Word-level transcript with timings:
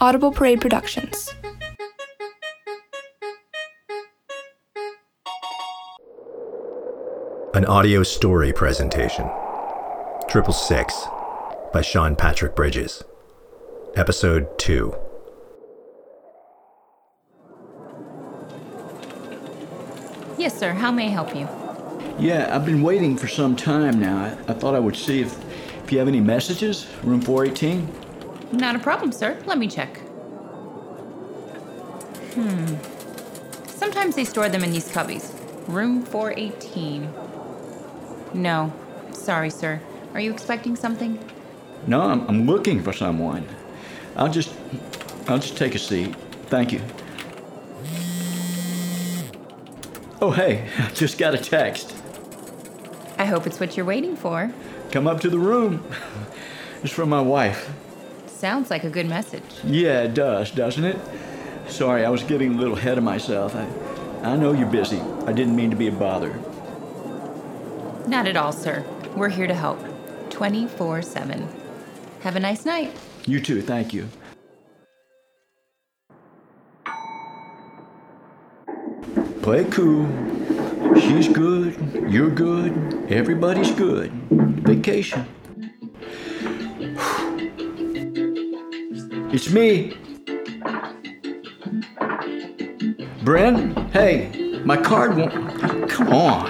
Audible 0.00 0.30
Parade 0.30 0.60
Productions. 0.60 1.34
An 7.54 7.64
audio 7.64 8.04
story 8.04 8.52
presentation. 8.52 9.28
Triple 10.28 10.52
Six 10.52 11.08
by 11.72 11.82
Sean 11.82 12.14
Patrick 12.14 12.54
Bridges. 12.54 13.02
Episode 13.96 14.56
2. 14.60 14.94
Yes, 20.38 20.56
sir. 20.56 20.74
How 20.74 20.92
may 20.92 21.06
I 21.06 21.10
help 21.10 21.34
you? 21.34 21.48
Yeah, 22.20 22.54
I've 22.54 22.64
been 22.64 22.82
waiting 22.82 23.16
for 23.16 23.26
some 23.26 23.56
time 23.56 23.98
now. 23.98 24.26
I, 24.26 24.52
I 24.52 24.54
thought 24.54 24.76
I 24.76 24.78
would 24.78 24.94
see 24.94 25.22
if, 25.22 25.36
if 25.82 25.90
you 25.90 25.98
have 25.98 26.06
any 26.06 26.20
messages. 26.20 26.86
Room 27.02 27.20
418? 27.20 28.07
Not 28.52 28.76
a 28.76 28.78
problem, 28.78 29.12
sir. 29.12 29.40
Let 29.46 29.58
me 29.58 29.68
check. 29.68 29.98
Hmm. 32.34 32.76
Sometimes 33.66 34.16
they 34.16 34.24
store 34.24 34.48
them 34.48 34.64
in 34.64 34.70
these 34.70 34.90
cubbies. 34.90 35.34
Room 35.68 36.02
418. 36.02 37.12
No. 38.34 38.72
Sorry, 39.12 39.50
sir. 39.50 39.80
Are 40.14 40.20
you 40.20 40.32
expecting 40.32 40.76
something? 40.76 41.18
No, 41.86 42.00
I'm, 42.02 42.26
I'm 42.28 42.46
looking 42.46 42.82
for 42.82 42.92
someone. 42.92 43.46
I'll 44.16 44.30
just 44.30 44.52
I'll 45.28 45.38
just 45.38 45.56
take 45.56 45.74
a 45.74 45.78
seat. 45.78 46.14
Thank 46.46 46.72
you. 46.72 46.80
Oh, 50.20 50.30
hey, 50.30 50.68
I 50.78 50.88
just 50.94 51.18
got 51.18 51.34
a 51.34 51.38
text. 51.38 51.94
I 53.18 53.24
hope 53.24 53.46
it's 53.46 53.60
what 53.60 53.76
you're 53.76 53.86
waiting 53.86 54.16
for. 54.16 54.50
Come 54.90 55.06
up 55.06 55.20
to 55.20 55.30
the 55.30 55.38
room. 55.38 55.84
It's 56.80 56.92
from 56.92 57.08
my 57.08 57.20
wife. 57.20 57.68
Sounds 58.38 58.70
like 58.70 58.84
a 58.84 58.88
good 58.88 59.08
message. 59.08 59.42
Yeah, 59.64 60.02
it 60.02 60.14
does, 60.14 60.52
doesn't 60.52 60.84
it? 60.84 60.96
Sorry, 61.66 62.04
I 62.04 62.08
was 62.08 62.22
getting 62.22 62.54
a 62.54 62.56
little 62.56 62.76
ahead 62.76 62.96
of 62.96 63.02
myself. 63.02 63.56
I, 63.56 63.66
I 64.22 64.36
know 64.36 64.52
you're 64.52 64.70
busy. 64.70 65.00
I 65.26 65.32
didn't 65.32 65.56
mean 65.56 65.70
to 65.70 65.76
be 65.76 65.88
a 65.88 65.90
bother. 65.90 66.38
Not 68.06 68.28
at 68.28 68.36
all, 68.36 68.52
sir. 68.52 68.84
We're 69.16 69.28
here 69.28 69.48
to 69.48 69.54
help. 69.54 69.80
24 70.30 71.02
7. 71.02 71.48
Have 72.20 72.36
a 72.36 72.40
nice 72.40 72.64
night. 72.64 72.96
You 73.26 73.40
too, 73.40 73.60
thank 73.60 73.92
you. 73.92 74.08
Play 79.42 79.64
cool. 79.64 80.06
She's 80.94 81.26
good. 81.26 81.74
You're 82.08 82.30
good. 82.30 83.10
Everybody's 83.10 83.72
good. 83.72 84.12
Vacation. 84.30 85.26
It's 89.30 89.50
me. 89.50 89.90
Bren, 93.22 93.90
hey, 93.90 94.62
my 94.64 94.78
card 94.78 95.18
won't. 95.18 95.90
Come 95.90 96.08
on. 96.08 96.46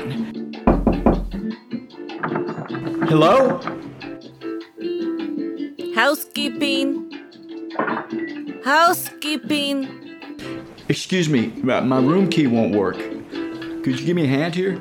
Hello? 3.09 3.59
Housekeeping. 5.97 7.11
Housekeeping. 8.65 9.89
Excuse 10.89 11.29
me, 11.29 11.49
my 11.65 11.81
my 11.81 11.99
room 11.99 12.29
key 12.31 12.47
won't 12.47 12.77
work. 12.77 12.97
Could 13.83 13.99
you 13.99 14.07
give 14.07 14.15
me 14.15 14.23
a 14.23 14.29
hand 14.29 14.55
here? 14.55 14.81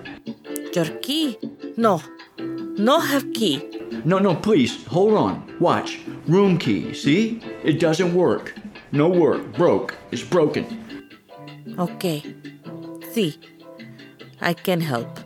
Your 0.74 0.86
key? 1.02 1.40
No. 1.78 2.04
No 2.38 3.00
have 3.00 3.34
key. 3.34 3.78
No, 4.06 4.20
no, 4.20 4.36
please, 4.36 4.86
hold 4.86 5.16
on. 5.16 5.58
Watch. 5.60 6.00
Room 6.28 6.58
key, 6.58 6.94
see? 6.94 7.42
It 7.68 7.82
doesn't 7.82 8.16
work. 8.16 8.54
No 8.94 9.10
work. 9.10 9.52
Broke. 9.52 9.94
It's 10.10 10.24
broken. 10.24 11.10
Okay. 11.78 12.24
See. 13.12 13.38
I 14.40 14.54
can 14.54 14.80
help. 14.80 15.20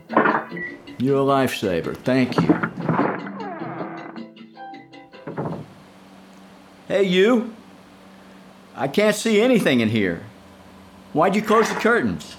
You're 0.98 1.20
a 1.20 1.24
lifesaver. 1.24 1.96
Thank 1.96 2.36
you. 2.40 2.48
Hey, 6.88 7.04
you. 7.04 7.54
I 8.74 8.88
can't 8.88 9.14
see 9.14 9.40
anything 9.40 9.78
in 9.78 9.90
here. 9.90 10.24
Why'd 11.12 11.36
you 11.36 11.42
close 11.42 11.68
the 11.68 11.76
curtains? 11.76 12.34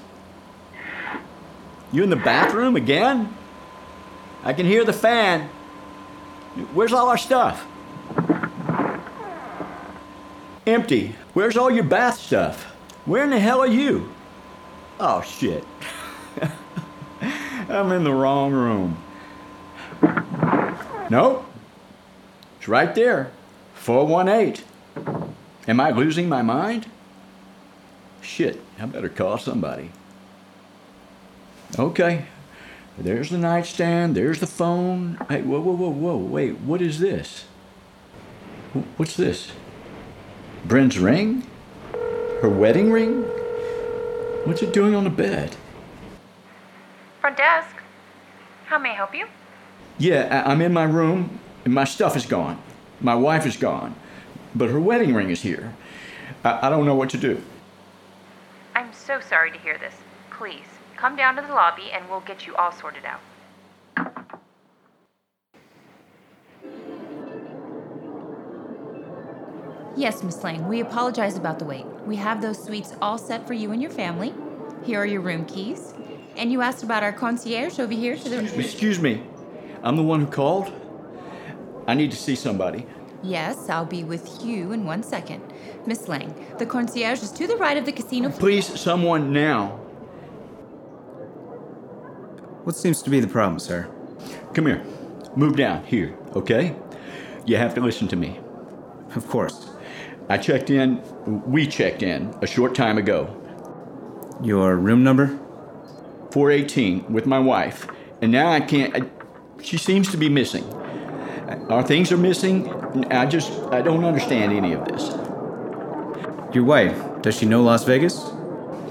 You 1.94 2.03
in 2.03 2.09
the 2.09 2.18
bathroom 2.18 2.75
again? 2.75 3.34
I 4.44 4.52
can 4.52 4.66
hear 4.66 4.84
the 4.84 4.92
fan. 4.92 5.47
Where's 6.74 6.92
all 6.92 7.08
our 7.08 7.18
stuff? 7.18 7.66
Empty. 10.66 11.16
Where's 11.34 11.57
all 11.57 11.69
your 11.69 11.84
bath 11.84 12.19
stuff? 12.19 12.63
Where 13.06 13.24
in 13.24 13.31
the 13.31 13.40
hell 13.40 13.59
are 13.59 13.68
you? 13.68 14.13
Oh, 15.00 15.22
shit. 15.22 15.66
I'm 17.69 17.91
in 17.91 18.03
the 18.03 18.13
wrong 18.13 18.53
room. 18.53 18.97
Nope. 21.09 21.46
It's 22.57 22.68
right 22.68 22.96
there. 22.96 23.31
418. 23.75 24.63
Am 25.68 25.79
I 25.79 25.91
losing 25.91 26.29
my 26.29 26.41
mind? 26.41 26.88
Shit, 28.22 28.62
I 28.80 28.85
better 28.85 29.09
call 29.09 29.38
somebody. 29.38 29.91
Okay. 31.78 32.25
There's 32.97 33.30
the 33.30 33.38
nightstand, 33.38 34.16
there's 34.16 34.40
the 34.40 34.47
phone. 34.47 35.18
Hey, 35.28 35.41
whoa, 35.41 35.59
whoa, 35.59 35.74
whoa, 35.74 35.90
whoa, 35.90 36.18
wait, 36.18 36.59
what 36.59 36.81
is 36.81 37.00
this? 37.00 37.45
What's 38.97 39.16
this? 39.16 39.51
Bren's 40.66 40.97
ring? 40.97 41.46
Her 42.41 42.50
wedding 42.50 42.91
ring? 42.91 43.24
What's 44.46 44.62
it 44.62 44.74
doing 44.74 44.96
on 44.96 45.03
the 45.03 45.09
bed? 45.09 45.56
Front 47.22 47.38
desk. 47.38 47.75
How 48.66 48.78
may 48.78 48.91
I 48.91 48.94
help 48.96 49.13
you? 49.16 49.28
Yeah, 49.97 50.44
I- 50.46 50.51
I'm 50.51 50.62
in 50.62 50.74
my 50.74 50.84
room, 50.84 51.40
and 51.66 51.74
my 51.74 51.84
stuff 51.84 52.16
is 52.16 52.25
gone. 52.25 52.62
My 53.01 53.16
wife 53.16 53.46
is 53.46 53.57
gone, 53.57 53.96
but 54.56 54.69
her 54.69 54.79
wedding 54.79 55.13
ring 55.13 55.29
is 55.29 55.41
here. 55.41 55.74
I, 56.44 56.68
I 56.68 56.69
don't 56.69 56.85
know 56.85 56.95
what 56.95 57.09
to 57.12 57.18
do. 57.18 57.41
I'm 58.75 58.91
so 58.94 59.19
sorry 59.19 59.51
to 59.51 59.57
hear 59.59 59.78
this. 59.78 59.94
Please, 60.31 60.66
come 60.95 61.16
down 61.16 61.35
to 61.35 61.41
the 61.41 61.50
lobby 61.53 61.91
and 61.91 62.09
we'll 62.09 62.22
get 62.22 62.47
you 62.47 62.56
all 62.56 62.72
sorted 62.72 63.06
out. 63.06 63.19
Yes, 69.96 70.24
Miss 70.24 70.44
Lang, 70.44 70.68
we 70.68 70.80
apologize 70.80 71.38
about 71.38 71.59
the 71.59 71.66
wait. 71.66 71.86
We 72.08 72.16
have 72.16 72.42
those 72.42 72.62
suites 72.64 72.96
all 73.02 73.18
set 73.18 73.46
for 73.46 73.54
you 73.54 73.72
and 73.72 73.81
your 73.81 73.92
family. 73.92 74.34
Here 74.84 75.00
are 75.00 75.06
your 75.06 75.22
room 75.22 75.46
keys. 75.46 75.94
And 76.36 76.52
you 76.52 76.62
asked 76.62 76.81
about 76.81 77.04
our 77.04 77.14
concierge 77.14 77.80
over 77.80 77.94
here 77.94 78.18
to 78.18 78.30
the. 78.30 78.59
Excuse 78.59 79.00
me, 79.00 79.22
I'm 79.84 79.96
the 79.96 80.04
one 80.04 80.22
who 80.22 80.28
called. 80.28 80.74
I 81.86 81.94
need 81.94 82.09
to 82.12 82.18
see 82.18 82.36
somebody. 82.36 82.88
Yes, 83.22 83.70
I'll 83.70 83.86
be 83.86 84.04
with 84.04 84.44
you 84.44 84.72
in 84.72 84.84
one 84.84 85.04
second. 85.04 85.44
Miss 85.86 86.08
Lang, 86.08 86.34
the 86.58 86.66
concierge 86.66 87.22
is 87.22 87.31
to 87.34 87.46
the 87.46 87.56
right 87.58 87.78
of 87.78 87.86
the 87.86 87.92
casino. 87.92 88.30
Please, 88.30 88.80
someone 88.80 89.31
now. 89.31 89.80
What 92.64 92.75
seems 92.75 93.02
to 93.04 93.10
be 93.10 93.20
the 93.20 93.28
problem, 93.28 93.60
sir? 93.60 93.90
Come 94.54 94.66
here. 94.66 94.84
Move 95.36 95.56
down 95.56 95.86
here, 95.86 96.18
okay? 96.36 96.75
You 97.46 97.58
have 97.58 97.75
to 97.75 97.81
listen 97.81 98.08
to 98.08 98.16
me. 98.16 98.40
Of 99.16 99.28
course. 99.28 99.70
I 100.30 100.38
checked 100.38 100.70
in, 100.70 101.02
we 101.46 101.68
checked 101.68 102.02
in 102.02 102.34
a 102.42 102.48
short 102.48 102.76
time 102.76 102.98
ago. 102.98 103.40
Your 104.42 104.76
room 104.76 105.04
number? 105.04 105.40
418 106.32 107.14
with 107.14 107.26
my 107.26 107.40
wife, 107.40 107.88
and 108.22 108.32
now 108.32 108.52
I 108.52 108.60
can't. 108.60 108.96
I, 108.96 109.10
she 109.62 109.78
seems 109.78 110.10
to 110.12 110.18
be 110.18 110.30
missing. 110.30 110.64
Our 111.70 111.84
things 111.84 112.12
are 112.12 112.18
missing. 112.18 112.68
I 113.12 113.26
just, 113.26 113.52
I 113.72 113.82
don't 113.82 114.04
understand 114.04 114.54
any 114.54 114.74
of 114.74 114.86
this. 114.86 115.10
Your 116.56 116.64
wife, 116.64 117.22
does 117.22 117.38
she 117.38 117.46
know 117.46 117.62
Las 117.62 117.84
Vegas? 117.84 118.31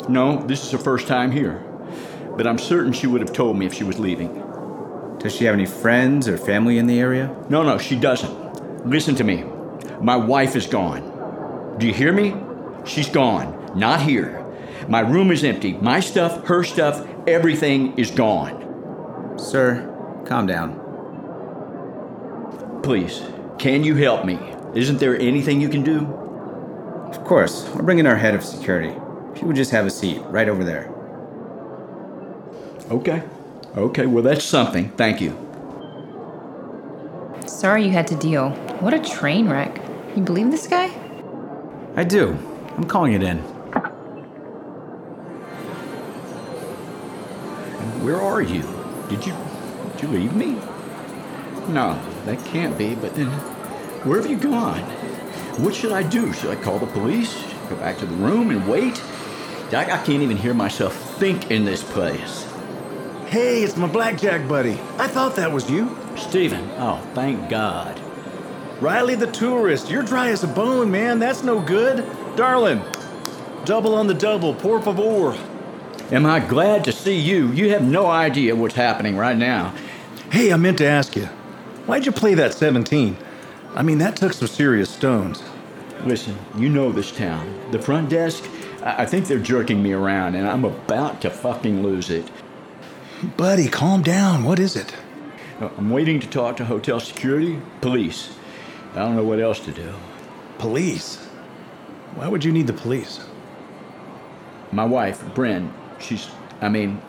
No, 0.08 0.42
this 0.46 0.64
is 0.64 0.70
her 0.70 0.78
first 0.78 1.08
time 1.08 1.32
here. 1.32 1.64
But 2.36 2.46
I'm 2.46 2.58
certain 2.58 2.92
she 2.92 3.06
would 3.06 3.20
have 3.20 3.32
told 3.32 3.56
me 3.56 3.66
if 3.66 3.74
she 3.74 3.84
was 3.84 3.98
leaving. 3.98 4.34
Does 5.18 5.34
she 5.34 5.44
have 5.44 5.54
any 5.54 5.66
friends 5.66 6.28
or 6.28 6.38
family 6.38 6.78
in 6.78 6.86
the 6.86 6.98
area? 6.98 7.34
No, 7.48 7.62
no, 7.62 7.78
she 7.78 7.98
doesn't. 7.98 8.86
Listen 8.88 9.14
to 9.16 9.24
me. 9.24 9.44
My 10.00 10.16
wife 10.16 10.56
is 10.56 10.66
gone. 10.66 11.11
Do 11.78 11.86
you 11.86 11.92
hear 11.92 12.12
me? 12.12 12.34
She's 12.84 13.08
gone. 13.08 13.72
Not 13.74 14.02
here. 14.02 14.44
My 14.88 15.00
room 15.00 15.30
is 15.30 15.44
empty. 15.44 15.74
My 15.74 16.00
stuff, 16.00 16.44
her 16.46 16.64
stuff, 16.64 17.06
everything 17.26 17.96
is 17.98 18.10
gone. 18.10 19.38
Sir, 19.38 19.88
calm 20.26 20.46
down. 20.46 20.80
Please, 22.82 23.22
can 23.58 23.84
you 23.84 23.94
help 23.94 24.24
me? 24.24 24.38
Isn't 24.74 24.98
there 24.98 25.18
anything 25.18 25.60
you 25.60 25.68
can 25.68 25.82
do? 25.82 26.06
Of 27.10 27.24
course, 27.24 27.66
I'll 27.68 27.82
bring 27.82 27.98
in 27.98 28.06
our 28.06 28.16
head 28.16 28.34
of 28.34 28.42
security. 28.44 28.92
She 29.38 29.44
would 29.44 29.56
just 29.56 29.70
have 29.70 29.86
a 29.86 29.90
seat 29.90 30.20
right 30.26 30.48
over 30.48 30.64
there. 30.64 30.92
Okay. 32.90 33.22
Okay, 33.76 34.06
well, 34.06 34.22
that's 34.22 34.44
something. 34.44 34.90
Thank 34.90 35.20
you. 35.20 35.36
Sorry 37.46 37.84
you 37.84 37.90
had 37.90 38.06
to 38.08 38.16
deal. 38.16 38.50
What 38.80 38.92
a 38.92 38.98
train 38.98 39.48
wreck. 39.48 39.80
You 40.16 40.22
believe 40.22 40.50
this 40.50 40.66
guy? 40.66 40.91
I 41.94 42.04
do. 42.04 42.36
I'm 42.76 42.84
calling 42.84 43.12
it 43.12 43.22
in. 43.22 43.38
Where 48.02 48.20
are 48.20 48.40
you? 48.40 48.62
Did 49.08 49.26
you 49.26 49.34
did 49.92 50.02
you 50.02 50.08
leave 50.08 50.34
me? 50.34 50.52
No, 51.68 52.00
that 52.24 52.42
can't 52.46 52.76
be, 52.78 52.94
but 52.94 53.14
then 53.14 53.28
where 54.06 54.20
have 54.20 54.30
you 54.30 54.38
gone? 54.38 54.80
What 55.60 55.74
should 55.74 55.92
I 55.92 56.02
do? 56.02 56.32
Should 56.32 56.50
I 56.50 56.60
call 56.62 56.78
the 56.78 56.86
police? 56.86 57.44
Go 57.68 57.76
back 57.76 57.98
to 57.98 58.06
the 58.06 58.16
room 58.16 58.50
and 58.50 58.66
wait? 58.66 59.00
I, 59.72 59.84
I 59.84 60.04
can't 60.04 60.22
even 60.22 60.36
hear 60.36 60.54
myself 60.54 60.94
think 61.18 61.50
in 61.50 61.64
this 61.64 61.82
place. 61.82 62.50
Hey, 63.26 63.62
it's 63.62 63.76
my 63.76 63.86
blackjack 63.86 64.48
buddy. 64.48 64.78
I 64.98 65.08
thought 65.08 65.36
that 65.36 65.52
was 65.52 65.70
you. 65.70 65.96
Steven, 66.16 66.70
oh, 66.78 67.00
thank 67.14 67.48
God. 67.48 68.00
Riley 68.82 69.14
the 69.14 69.28
tourist, 69.28 69.88
you're 69.88 70.02
dry 70.02 70.30
as 70.30 70.42
a 70.42 70.48
bone, 70.48 70.90
man. 70.90 71.20
That's 71.20 71.44
no 71.44 71.60
good. 71.60 72.04
Darling, 72.34 72.82
double 73.64 73.94
on 73.94 74.08
the 74.08 74.14
double, 74.14 74.54
por 74.56 74.82
favor. 74.82 75.38
Am 76.10 76.26
I 76.26 76.40
glad 76.40 76.82
to 76.86 76.92
see 76.92 77.16
you? 77.16 77.52
You 77.52 77.70
have 77.70 77.84
no 77.84 78.06
idea 78.08 78.56
what's 78.56 78.74
happening 78.74 79.16
right 79.16 79.36
now. 79.36 79.72
Hey, 80.32 80.52
I 80.52 80.56
meant 80.56 80.78
to 80.78 80.84
ask 80.84 81.14
you, 81.14 81.26
why'd 81.86 82.06
you 82.06 82.10
play 82.10 82.34
that 82.34 82.54
17? 82.54 83.16
I 83.76 83.84
mean, 83.84 83.98
that 83.98 84.16
took 84.16 84.32
some 84.32 84.48
serious 84.48 84.90
stones. 84.90 85.44
Listen, 86.04 86.36
you 86.56 86.68
know 86.68 86.90
this 86.90 87.12
town. 87.12 87.70
The 87.70 87.78
front 87.78 88.08
desk, 88.08 88.42
I 88.82 89.04
I 89.04 89.06
think 89.06 89.28
they're 89.28 89.38
jerking 89.38 89.80
me 89.80 89.92
around, 89.92 90.34
and 90.34 90.48
I'm 90.48 90.64
about 90.64 91.20
to 91.20 91.30
fucking 91.30 91.84
lose 91.84 92.10
it. 92.10 92.28
Buddy, 93.36 93.68
calm 93.68 94.02
down. 94.02 94.42
What 94.42 94.58
is 94.58 94.74
it? 94.74 94.92
Uh, 95.60 95.68
I'm 95.78 95.90
waiting 95.90 96.18
to 96.18 96.26
talk 96.26 96.56
to 96.56 96.64
hotel 96.64 96.98
security, 96.98 97.60
police. 97.80 98.34
I 98.92 98.96
don't 98.96 99.16
know 99.16 99.24
what 99.24 99.40
else 99.40 99.60
to 99.60 99.72
do. 99.72 99.94
Police? 100.58 101.16
Why 102.14 102.28
would 102.28 102.44
you 102.44 102.52
need 102.52 102.66
the 102.66 102.72
police? 102.72 103.20
My 104.70 104.84
wife, 104.84 105.22
Bryn, 105.34 105.72
she's, 105.98 106.28
I 106.60 106.68
mean, 106.68 107.00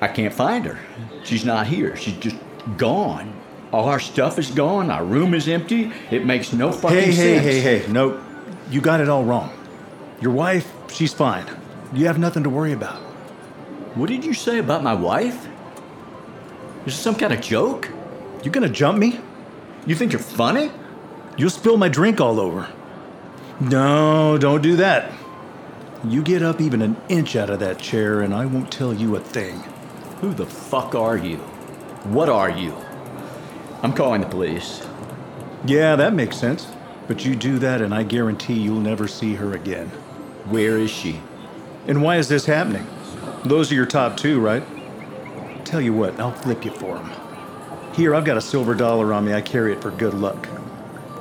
I 0.00 0.08
can't 0.08 0.34
find 0.34 0.64
her. 0.64 0.78
She's 1.24 1.44
not 1.44 1.66
here. 1.66 1.96
She's 1.96 2.16
just 2.16 2.36
gone. 2.76 3.32
All 3.72 3.88
our 3.88 4.00
stuff 4.00 4.38
is 4.38 4.50
gone. 4.50 4.90
Our 4.90 5.04
room 5.04 5.34
is 5.34 5.48
empty. 5.48 5.92
It 6.10 6.24
makes 6.24 6.52
no 6.52 6.72
fucking 6.72 7.12
sense. 7.12 7.16
Hey, 7.16 7.38
hey, 7.38 7.60
sense. 7.60 7.64
hey, 7.64 7.78
hey. 7.80 7.92
No, 7.92 8.22
you 8.70 8.80
got 8.80 9.00
it 9.00 9.08
all 9.08 9.24
wrong. 9.24 9.52
Your 10.20 10.32
wife, 10.32 10.72
she's 10.90 11.12
fine. 11.12 11.46
You 11.92 12.06
have 12.06 12.18
nothing 12.18 12.42
to 12.42 12.50
worry 12.50 12.72
about. 12.72 13.00
What 13.94 14.08
did 14.08 14.24
you 14.24 14.34
say 14.34 14.58
about 14.58 14.82
my 14.82 14.94
wife? 14.94 15.46
Is 16.80 16.94
this 16.94 16.98
some 16.98 17.14
kind 17.14 17.32
of 17.32 17.40
joke? 17.40 17.90
You 18.42 18.50
gonna 18.50 18.68
jump 18.68 18.98
me? 18.98 19.20
You 19.86 19.94
think 19.94 20.12
you're 20.12 20.20
funny? 20.20 20.70
You'll 21.36 21.50
spill 21.50 21.76
my 21.76 21.88
drink 21.88 22.20
all 22.20 22.40
over. 22.40 22.68
No, 23.60 24.36
don't 24.36 24.62
do 24.62 24.76
that. 24.76 25.12
You 26.04 26.22
get 26.22 26.42
up 26.42 26.60
even 26.60 26.82
an 26.82 26.96
inch 27.08 27.36
out 27.36 27.50
of 27.50 27.60
that 27.60 27.78
chair, 27.78 28.20
and 28.20 28.34
I 28.34 28.46
won't 28.46 28.70
tell 28.70 28.92
you 28.92 29.16
a 29.16 29.20
thing. 29.20 29.60
Who 30.20 30.34
the 30.34 30.46
fuck 30.46 30.94
are 30.94 31.16
you? 31.16 31.36
What 32.04 32.28
are 32.28 32.50
you? 32.50 32.74
I'm 33.82 33.92
calling 33.92 34.20
the 34.20 34.26
police. 34.26 34.86
Yeah, 35.64 35.96
that 35.96 36.14
makes 36.14 36.36
sense. 36.36 36.66
But 37.06 37.24
you 37.24 37.36
do 37.36 37.58
that, 37.60 37.80
and 37.80 37.94
I 37.94 38.02
guarantee 38.02 38.54
you'll 38.54 38.80
never 38.80 39.06
see 39.06 39.34
her 39.34 39.52
again. 39.54 39.88
Where 40.46 40.78
is 40.78 40.90
she? 40.90 41.20
And 41.86 42.02
why 42.02 42.16
is 42.16 42.28
this 42.28 42.46
happening? 42.46 42.86
Those 43.44 43.70
are 43.70 43.76
your 43.76 43.86
top 43.86 44.16
two, 44.16 44.40
right? 44.40 44.64
Tell 45.64 45.80
you 45.80 45.92
what, 45.92 46.18
I'll 46.18 46.32
flip 46.32 46.64
you 46.64 46.72
for 46.72 46.96
them. 46.96 47.25
Here, 47.96 48.14
I've 48.14 48.26
got 48.26 48.36
a 48.36 48.42
silver 48.42 48.74
dollar 48.74 49.14
on 49.14 49.24
me. 49.24 49.32
I 49.32 49.40
carry 49.40 49.72
it 49.72 49.80
for 49.80 49.90
good 49.90 50.12
luck. 50.12 50.46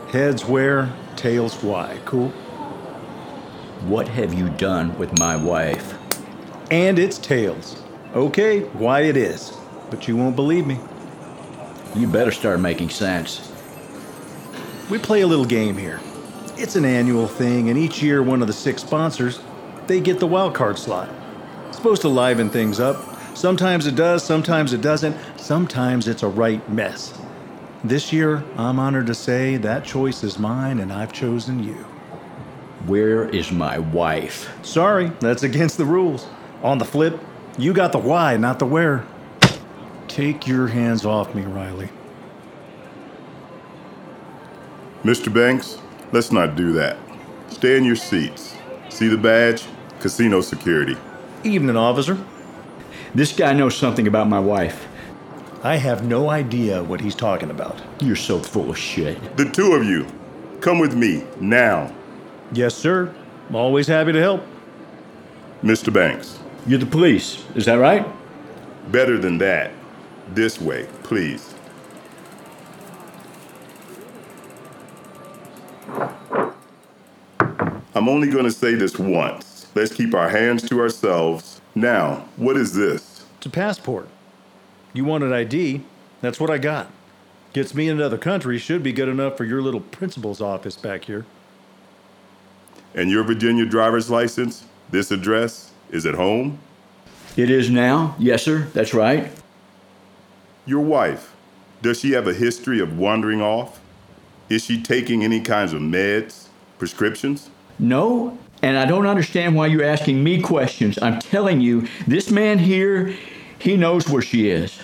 Heads 0.09 0.43
where, 0.43 0.91
tails 1.15 1.63
why. 1.63 1.97
Cool? 2.03 2.31
What 3.87 4.09
have 4.09 4.33
you 4.33 4.49
done 4.49 4.97
with 4.97 5.17
my 5.17 5.37
wife? 5.37 5.97
And 6.69 6.99
it's 6.99 7.17
tails. 7.17 7.81
Okay, 8.13 8.63
why 8.73 9.03
it 9.03 9.15
is. 9.15 9.55
But 9.89 10.09
you 10.09 10.17
won't 10.17 10.35
believe 10.35 10.67
me. 10.67 10.77
You 11.95 12.07
better 12.07 12.31
start 12.31 12.59
making 12.59 12.89
sense. 12.89 13.53
We 14.89 14.97
play 14.97 15.21
a 15.21 15.27
little 15.27 15.45
game 15.45 15.77
here. 15.77 16.01
It's 16.57 16.75
an 16.75 16.83
annual 16.83 17.27
thing, 17.27 17.69
and 17.69 17.79
each 17.79 18.03
year 18.03 18.21
one 18.21 18.41
of 18.41 18.47
the 18.47 18.53
six 18.53 18.81
sponsors, 18.81 19.39
they 19.87 20.01
get 20.01 20.19
the 20.19 20.27
wild 20.27 20.53
card 20.53 20.77
slot. 20.77 21.09
It's 21.69 21.77
supposed 21.77 22.01
to 22.01 22.09
liven 22.09 22.49
things 22.49 22.81
up. 22.81 23.14
Sometimes 23.35 23.85
it 23.85 23.95
does, 23.95 24.23
sometimes 24.23 24.71
it 24.71 24.79
doesn't. 24.79 25.15
Sometimes 25.37 26.07
it's 26.07 26.23
a 26.23 26.27
right 26.27 26.67
mess. 26.69 27.13
This 27.83 28.13
year, 28.13 28.43
I'm 28.57 28.79
honored 28.79 29.07
to 29.07 29.13
say 29.13 29.57
that 29.57 29.83
choice 29.83 30.23
is 30.23 30.39
mine, 30.39 30.79
and 30.79 30.91
I've 30.91 31.11
chosen 31.11 31.61
you. 31.61 31.85
Where 32.87 33.27
is 33.27 33.51
my 33.51 33.77
wife? 33.77 34.49
Sorry, 34.65 35.11
that's 35.19 35.43
against 35.43 35.77
the 35.77 35.85
rules. 35.85 36.25
On 36.63 36.77
the 36.77 36.85
flip, 36.85 37.19
you 37.57 37.73
got 37.73 37.91
the 37.91 37.97
why, 37.99 38.37
not 38.37 38.57
the 38.57 38.65
where. 38.65 39.05
Take 40.07 40.47
your 40.47 40.67
hands 40.67 41.05
off 41.05 41.35
me, 41.35 41.43
Riley. 41.43 41.89
Mr. 45.03 45.31
Banks, 45.31 45.77
let's 46.13 46.31
not 46.31 46.55
do 46.55 46.71
that. 46.71 46.97
Stay 47.49 47.77
in 47.77 47.83
your 47.83 47.97
seats. 47.97 48.55
See 48.89 49.09
the 49.09 49.17
badge? 49.17 49.65
Casino 49.99 50.39
security. 50.39 50.95
Evening, 51.43 51.75
officer. 51.75 52.17
This 53.15 53.31
guy 53.31 53.53
knows 53.53 53.77
something 53.77 54.07
about 54.07 54.27
my 54.27 54.39
wife. 54.39 54.87
I 55.63 55.77
have 55.77 56.05
no 56.05 56.29
idea 56.29 56.83
what 56.83 56.99
he's 56.99 57.15
talking 57.15 57.49
about. 57.49 57.81
You're 58.01 58.17
so 58.17 58.39
full 58.39 58.69
of 58.69 58.77
shit. 58.77 59.37
The 59.37 59.45
two 59.49 59.71
of 59.73 59.85
you, 59.85 60.05
come 60.59 60.79
with 60.79 60.93
me 60.95 61.23
now. 61.39 61.95
Yes, 62.51 62.75
sir. 62.75 63.13
I'm 63.49 63.55
Always 63.55 63.87
happy 63.87 64.11
to 64.11 64.19
help. 64.19 64.43
Mr. 65.63 65.91
Banks, 65.93 66.39
You're 66.67 66.79
the 66.79 66.85
police, 66.85 67.43
is 67.55 67.65
that 67.65 67.75
right? 67.75 68.05
better 68.91 69.17
than 69.17 69.37
that. 69.39 69.71
This 70.33 70.59
way, 70.61 70.87
please. 71.03 71.55
I'm 77.95 78.09
only 78.09 78.29
going 78.29 78.43
to 78.45 78.51
say 78.51 78.75
this 78.75 78.99
once. 78.99 79.67
Let's 79.73 79.93
keep 79.93 80.13
our 80.13 80.29
hands 80.29 80.67
to 80.69 80.79
ourselves. 80.81 81.54
Now, 81.75 82.25
what 82.37 82.55
is 82.55 82.73
this? 82.73 83.25
It's 83.37 83.45
a 83.45 83.49
passport. 83.49 84.07
You 84.93 85.03
wanted 85.03 85.33
ID? 85.33 85.81
That's 86.21 86.39
what 86.39 86.49
I 86.49 86.57
got. 86.57 86.89
Gets 87.51 87.75
me 87.75 87.89
into 87.89 88.05
other 88.05 88.17
country, 88.17 88.57
should 88.57 88.81
be 88.81 88.93
good 88.93 89.09
enough 89.09 89.35
for 89.35 89.43
your 89.43 89.61
little 89.61 89.81
principal's 89.81 90.41
office 90.41 90.77
back 90.77 91.05
here. 91.05 91.25
And 92.93 93.11
your 93.11 93.23
Virginia 93.23 93.65
driver's 93.65 94.09
license? 94.09 94.65
This 94.89 95.11
address? 95.11 95.71
Is 95.91 96.05
at 96.05 96.15
home? 96.15 96.59
It 97.37 97.49
is 97.49 97.69
now. 97.69 98.15
Yes, 98.17 98.43
sir. 98.43 98.67
That's 98.73 98.93
right. 98.93 99.31
Your 100.65 100.81
wife, 100.81 101.35
does 101.81 101.99
she 101.99 102.13
have 102.13 102.27
a 102.27 102.33
history 102.33 102.79
of 102.79 102.97
wandering 102.97 103.41
off? 103.41 103.79
Is 104.49 104.63
she 104.63 104.81
taking 104.81 105.23
any 105.23 105.41
kinds 105.41 105.73
of 105.73 105.81
meds, 105.81 106.47
prescriptions? 106.79 107.49
No, 107.77 108.37
and 108.65 108.79
I 108.79 108.85
don't 108.85 109.05
understand 109.05 109.55
why 109.55 109.67
you're 109.67 109.83
asking 109.83 110.23
me 110.23 110.41
questions. 110.41 110.97
I'm 110.99 111.19
telling 111.19 111.61
you, 111.61 111.87
this 112.07 112.31
man 112.31 112.57
here, 112.57 113.15
he 113.59 113.77
knows 113.77 114.09
where 114.09 114.23
she 114.23 114.49
is. 114.49 114.79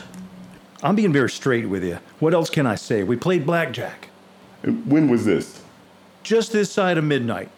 I'm 0.84 0.96
being 0.96 1.12
very 1.12 1.32
straight 1.32 1.68
with 1.68 1.84
you. 1.84 1.98
What 2.20 2.36
else 2.36 2.52
can 2.52 2.68
I 2.68 2.76
say? 2.76 3.02
We 3.02 3.16
played 3.16 3.44
blackjack. 3.44 4.10
When 4.62 5.10
was 5.10 5.26
this? 5.26 5.64
Just 6.22 6.52
this 6.52 6.72
side 6.72 7.00
of 7.00 7.06
midnight. 7.06 7.50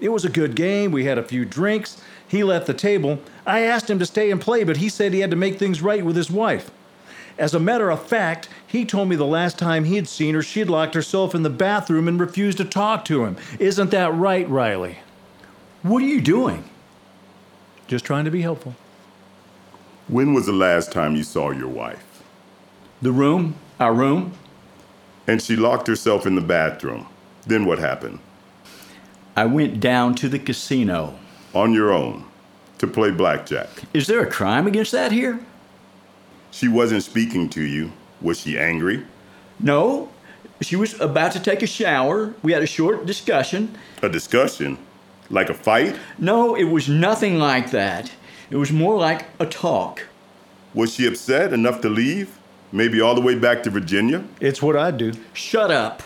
It 0.00 0.08
was 0.08 0.24
a 0.24 0.28
good 0.28 0.56
game. 0.56 0.90
We 0.90 1.04
had 1.04 1.16
a 1.16 1.22
few 1.22 1.44
drinks. 1.44 2.02
He 2.26 2.42
left 2.42 2.66
the 2.66 2.74
table. 2.74 3.20
I 3.46 3.60
asked 3.60 3.88
him 3.88 4.00
to 4.00 4.06
stay 4.06 4.32
and 4.32 4.40
play, 4.40 4.64
but 4.64 4.78
he 4.78 4.88
said 4.88 5.12
he 5.12 5.20
had 5.20 5.30
to 5.30 5.36
make 5.36 5.60
things 5.60 5.80
right 5.80 6.04
with 6.04 6.16
his 6.16 6.28
wife. 6.28 6.72
As 7.38 7.54
a 7.54 7.60
matter 7.60 7.88
of 7.90 8.04
fact, 8.04 8.48
he 8.66 8.84
told 8.84 9.08
me 9.08 9.14
the 9.14 9.24
last 9.24 9.60
time 9.60 9.84
he'd 9.84 10.08
seen 10.08 10.34
her, 10.34 10.42
she'd 10.42 10.68
locked 10.68 10.94
herself 10.94 11.36
in 11.36 11.44
the 11.44 11.50
bathroom 11.50 12.08
and 12.08 12.18
refused 12.18 12.58
to 12.58 12.64
talk 12.64 13.04
to 13.04 13.24
him. 13.24 13.36
Isn't 13.60 13.92
that 13.92 14.12
right, 14.12 14.48
Riley? 14.48 14.98
What 15.82 16.02
are 16.02 16.06
you 16.06 16.20
doing? 16.20 16.64
Just 17.86 18.04
trying 18.04 18.24
to 18.24 18.30
be 18.30 18.42
helpful. 18.42 18.74
When 20.08 20.34
was 20.34 20.46
the 20.46 20.52
last 20.52 20.90
time 20.90 21.14
you 21.14 21.22
saw 21.22 21.50
your 21.50 21.68
wife? 21.68 22.22
The 23.00 23.12
room? 23.12 23.54
Our 23.78 23.94
room? 23.94 24.32
And 25.26 25.40
she 25.40 25.54
locked 25.54 25.86
herself 25.86 26.26
in 26.26 26.34
the 26.34 26.40
bathroom. 26.40 27.06
Then 27.46 27.64
what 27.64 27.78
happened? 27.78 28.18
I 29.36 29.46
went 29.46 29.78
down 29.78 30.14
to 30.16 30.28
the 30.28 30.38
casino. 30.38 31.16
On 31.54 31.72
your 31.72 31.92
own, 31.92 32.24
to 32.78 32.86
play 32.86 33.10
blackjack. 33.10 33.68
Is 33.94 34.06
there 34.06 34.20
a 34.20 34.30
crime 34.30 34.66
against 34.66 34.92
that 34.92 35.12
here? 35.12 35.38
She 36.50 36.66
wasn't 36.66 37.04
speaking 37.04 37.48
to 37.50 37.62
you. 37.62 37.92
Was 38.20 38.40
she 38.40 38.58
angry? 38.58 39.04
No. 39.60 40.10
She 40.60 40.74
was 40.74 41.00
about 41.00 41.32
to 41.32 41.40
take 41.40 41.62
a 41.62 41.66
shower. 41.68 42.34
We 42.42 42.52
had 42.52 42.62
a 42.62 42.66
short 42.66 43.06
discussion. 43.06 43.78
A 44.02 44.08
discussion? 44.08 44.78
Like 45.30 45.50
a 45.50 45.54
fight? 45.54 45.98
No, 46.18 46.54
it 46.54 46.64
was 46.64 46.88
nothing 46.88 47.38
like 47.38 47.70
that. 47.72 48.10
It 48.50 48.56
was 48.56 48.72
more 48.72 48.96
like 48.96 49.26
a 49.38 49.46
talk. 49.46 50.06
Was 50.74 50.94
she 50.94 51.06
upset 51.06 51.52
enough 51.52 51.80
to 51.82 51.88
leave? 51.88 52.38
Maybe 52.72 53.00
all 53.00 53.14
the 53.14 53.20
way 53.20 53.34
back 53.34 53.62
to 53.64 53.70
Virginia? 53.70 54.24
It's 54.40 54.62
what 54.62 54.76
I 54.76 54.90
do. 54.90 55.12
Shut 55.32 55.70
up. 55.70 56.02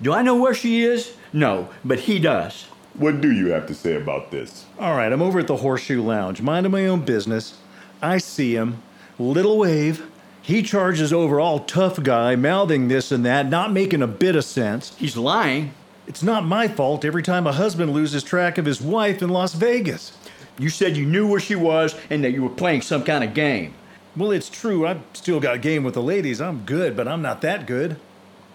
Do 0.00 0.12
I 0.12 0.22
know 0.22 0.36
where 0.36 0.54
she 0.54 0.82
is? 0.82 1.16
No, 1.32 1.68
but 1.84 2.00
he 2.00 2.18
does. 2.18 2.64
What 2.94 3.20
do 3.20 3.30
you 3.32 3.48
have 3.48 3.66
to 3.66 3.74
say 3.74 3.94
about 3.94 4.30
this? 4.30 4.64
All 4.78 4.96
right, 4.96 5.12
I'm 5.12 5.22
over 5.22 5.38
at 5.38 5.46
the 5.46 5.56
Horseshoe 5.56 6.02
Lounge, 6.02 6.40
minding 6.40 6.72
my 6.72 6.86
own 6.86 7.02
business. 7.02 7.58
I 8.02 8.18
see 8.18 8.54
him, 8.54 8.82
little 9.18 9.58
wave. 9.58 10.06
He 10.42 10.62
charges 10.62 11.12
over 11.12 11.38
all 11.38 11.60
tough 11.60 12.02
guy, 12.02 12.34
mouthing 12.34 12.88
this 12.88 13.12
and 13.12 13.24
that, 13.24 13.48
not 13.48 13.72
making 13.72 14.02
a 14.02 14.06
bit 14.06 14.34
of 14.34 14.44
sense. 14.44 14.96
He's 14.96 15.16
lying. 15.16 15.74
It's 16.08 16.22
not 16.22 16.46
my 16.46 16.68
fault 16.68 17.04
every 17.04 17.22
time 17.22 17.46
a 17.46 17.52
husband 17.52 17.92
loses 17.92 18.22
track 18.22 18.56
of 18.56 18.64
his 18.64 18.80
wife 18.80 19.20
in 19.20 19.28
Las 19.28 19.52
Vegas. 19.52 20.16
You 20.58 20.70
said 20.70 20.96
you 20.96 21.04
knew 21.04 21.28
where 21.28 21.38
she 21.38 21.54
was 21.54 21.94
and 22.08 22.24
that 22.24 22.30
you 22.30 22.42
were 22.42 22.48
playing 22.48 22.80
some 22.80 23.04
kind 23.04 23.22
of 23.22 23.34
game. 23.34 23.74
Well, 24.16 24.30
it's 24.30 24.48
true. 24.48 24.86
I've 24.86 25.02
still 25.12 25.38
got 25.38 25.60
game 25.60 25.84
with 25.84 25.92
the 25.92 26.02
ladies. 26.02 26.40
I'm 26.40 26.64
good, 26.64 26.96
but 26.96 27.06
I'm 27.06 27.20
not 27.20 27.42
that 27.42 27.66
good. 27.66 27.98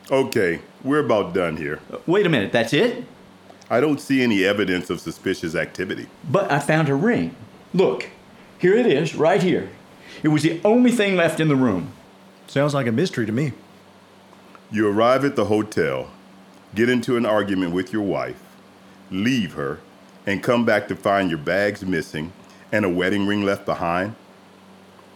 Okay, 0.09 0.61
we're 0.83 1.05
about 1.05 1.35
done 1.35 1.55
here. 1.55 1.79
Uh, 1.91 1.99
Wait 2.07 2.25
a 2.25 2.29
minute, 2.29 2.51
that's 2.51 2.73
it? 2.73 3.03
I 3.69 3.79
don't 3.79 4.01
see 4.01 4.23
any 4.23 4.43
evidence 4.43 4.89
of 4.89 4.99
suspicious 4.99 5.53
activity. 5.53 6.07
But 6.29 6.51
I 6.51 6.57
found 6.57 6.89
a 6.89 6.95
ring. 6.95 7.35
Look, 7.71 8.09
here 8.57 8.73
it 8.73 8.87
is, 8.87 9.13
right 9.13 9.43
here. 9.43 9.69
It 10.23 10.29
was 10.29 10.41
the 10.41 10.59
only 10.65 10.91
thing 10.91 11.15
left 11.15 11.39
in 11.39 11.49
the 11.49 11.55
room. 11.55 11.93
Sounds 12.47 12.73
like 12.73 12.87
a 12.87 12.91
mystery 12.91 13.27
to 13.27 13.31
me. 13.31 13.53
You 14.71 14.89
arrive 14.89 15.23
at 15.23 15.35
the 15.35 15.45
hotel, 15.45 16.09
get 16.75 16.89
into 16.89 17.17
an 17.17 17.25
argument 17.25 17.73
with 17.73 17.93
your 17.93 18.01
wife, 18.01 18.41
leave 19.11 19.53
her, 19.53 19.79
and 20.25 20.41
come 20.41 20.65
back 20.65 20.87
to 20.87 20.95
find 20.95 21.29
your 21.29 21.39
bags 21.39 21.85
missing 21.85 22.31
and 22.71 22.85
a 22.85 22.89
wedding 22.89 23.27
ring 23.27 23.43
left 23.43 23.65
behind? 23.65 24.15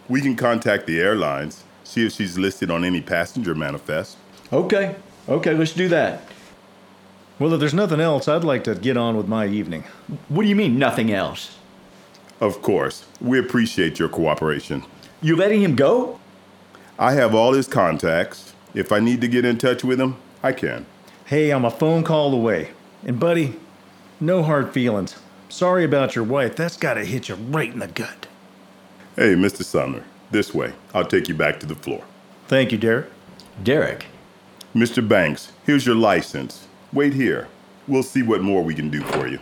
We 0.08 0.20
can 0.20 0.36
contact 0.36 0.86
the 0.86 1.00
airlines, 1.00 1.64
see 1.84 2.06
if 2.06 2.12
she's 2.12 2.38
listed 2.38 2.70
on 2.70 2.84
any 2.84 3.00
passenger 3.00 3.54
manifest. 3.54 4.16
Okay, 4.52 4.96
okay, 5.28 5.54
let's 5.54 5.72
do 5.72 5.88
that. 5.88 6.22
Well, 7.38 7.52
if 7.54 7.60
there's 7.60 7.74
nothing 7.74 8.00
else, 8.00 8.26
I'd 8.26 8.44
like 8.44 8.64
to 8.64 8.74
get 8.74 8.96
on 8.96 9.16
with 9.16 9.28
my 9.28 9.46
evening. 9.46 9.84
What 10.28 10.42
do 10.42 10.48
you 10.48 10.56
mean, 10.56 10.78
nothing 10.78 11.12
else? 11.12 11.56
Of 12.40 12.62
course, 12.62 13.04
we 13.20 13.38
appreciate 13.38 13.98
your 13.98 14.08
cooperation. 14.08 14.84
You 15.20 15.36
letting 15.36 15.62
him 15.62 15.74
go? 15.76 16.20
I 16.98 17.12
have 17.12 17.34
all 17.34 17.52
his 17.52 17.68
contacts. 17.68 18.54
If 18.74 18.92
I 18.92 19.00
need 19.00 19.20
to 19.20 19.28
get 19.28 19.44
in 19.44 19.58
touch 19.58 19.84
with 19.84 20.00
him, 20.00 20.16
I 20.42 20.52
can. 20.52 20.86
Hey, 21.28 21.50
I'm 21.50 21.66
a 21.66 21.70
phone 21.70 22.04
call 22.04 22.32
away. 22.32 22.70
And, 23.04 23.20
buddy, 23.20 23.54
no 24.18 24.42
hard 24.42 24.72
feelings. 24.72 25.14
Sorry 25.50 25.84
about 25.84 26.14
your 26.14 26.24
wife. 26.24 26.56
That's 26.56 26.78
gotta 26.78 27.04
hit 27.04 27.28
you 27.28 27.34
right 27.34 27.70
in 27.70 27.80
the 27.80 27.86
gut. 27.86 28.26
Hey, 29.14 29.34
Mr. 29.34 29.62
Sumner, 29.62 30.04
this 30.30 30.54
way. 30.54 30.72
I'll 30.94 31.04
take 31.04 31.28
you 31.28 31.34
back 31.34 31.60
to 31.60 31.66
the 31.66 31.74
floor. 31.74 32.02
Thank 32.46 32.72
you, 32.72 32.78
Derek. 32.78 33.10
Derek. 33.62 34.06
Mr. 34.74 35.06
Banks, 35.06 35.52
here's 35.66 35.84
your 35.84 35.96
license. 35.96 36.66
Wait 36.94 37.12
here. 37.12 37.48
We'll 37.86 38.02
see 38.02 38.22
what 38.22 38.40
more 38.40 38.64
we 38.64 38.74
can 38.74 38.88
do 38.88 39.02
for 39.02 39.28
you. 39.28 39.38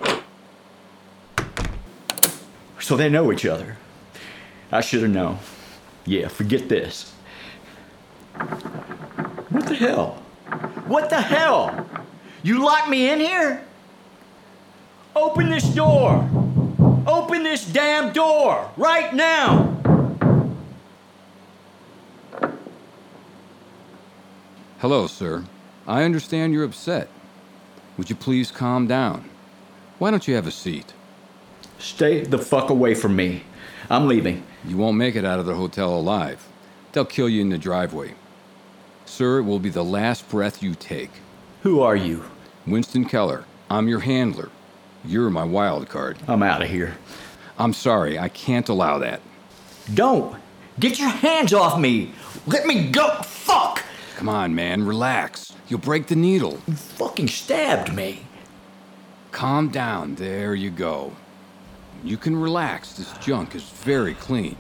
So 2.81 2.97
they 2.97 3.09
know 3.09 3.31
each 3.31 3.47
other. 3.47 3.76
I 4.73 4.81
should 4.81 5.02
have 5.02 5.12
known. 5.12 5.38
Yeah, 6.05 6.26
forget 6.26 6.69
this. 6.69 7.12
What 8.35 9.66
the 9.66 9.76
hell? 9.76 10.25
What 10.87 11.11
the 11.11 11.21
hell? 11.21 11.87
You 12.43 12.65
locked 12.65 12.88
me 12.88 13.11
in 13.11 13.21
here? 13.21 13.65
Open 15.15 15.50
this 15.50 15.65
door! 15.75 16.29
Open 17.07 17.43
this 17.43 17.65
damn 17.67 18.12
door! 18.12 18.71
Right 18.76 19.15
now! 19.15 19.73
Hello, 24.79 25.07
sir. 25.07 25.45
I 25.87 26.05
understand 26.05 26.53
you're 26.53 26.65
upset. 26.65 27.09
Would 27.97 28.11
you 28.11 28.17
please 28.17 28.50
calm 28.50 28.87
down? 28.87 29.29
Why 29.99 30.11
don't 30.11 30.29
you 30.29 30.35
have 30.35 30.47
a 30.47 30.50
seat? 30.50 30.93
Stay 31.79 32.21
the 32.21 32.38
fuck 32.38 32.71
away 32.71 32.95
from 32.95 33.17
me. 33.17 33.43
I'm 33.88 34.07
leaving. 34.07 34.45
You 34.67 34.76
won't 34.76 34.97
make 34.97 35.17
it 35.17 35.25
out 35.25 35.38
of 35.38 35.47
the 35.47 35.55
hotel 35.55 35.95
alive. 35.95 36.47
They'll 36.93 37.05
kill 37.05 37.29
you 37.29 37.41
in 37.41 37.49
the 37.49 37.59
driveway. 37.59 38.15
Sir, 39.07 39.39
it 39.39 39.43
will 39.43 39.59
be 39.61 39.71
the 39.71 39.85
last 39.85 40.29
breath 40.29 40.63
you 40.63 40.75
take. 40.75 41.11
Who 41.63 41.81
are 41.81 41.97
you? 41.97 42.25
Winston 42.67 43.05
Keller. 43.05 43.45
I'm 43.71 43.89
your 43.89 44.01
handler. 44.01 44.51
You're 45.05 45.31
my 45.31 45.45
wild 45.45 45.89
card. 45.89 46.19
I'm 46.29 46.43
out 46.43 46.63
of 46.63 46.69
here. 46.69 46.97
I'm 47.59 47.73
sorry, 47.73 48.19
I 48.19 48.29
can't 48.29 48.69
allow 48.69 48.99
that. 48.99 49.21
Don't! 49.95 50.37
Get 50.79 50.99
your 50.99 51.09
hands 51.09 51.55
off 51.55 51.81
me! 51.81 52.13
Let 52.47 52.67
me 52.67 52.91
go! 52.91 53.09
Fuck! 53.23 53.83
Come 54.17 54.29
on, 54.29 54.55
man, 54.55 54.85
relax. 54.85 55.53
You'll 55.69 55.81
break 55.81 56.09
the 56.09 56.17
needle. 56.17 56.59
You 56.67 56.75
fucking 56.75 57.29
stabbed 57.29 57.95
me. 57.95 58.27
Calm 59.33 59.69
down. 59.69 60.17
There 60.17 60.55
you 60.55 60.71
go. 60.71 61.13
You 62.05 62.17
can 62.17 62.37
relax. 62.37 62.95
This 62.95 63.13
junk 63.19 63.55
is 63.55 63.63
very 63.63 64.15
clean. 64.15 64.57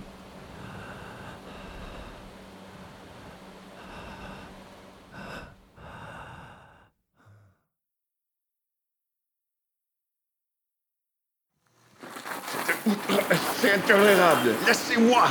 C'est 13.60 13.74
intolérable. 13.74 14.54
Laissez-moi. 14.66 15.24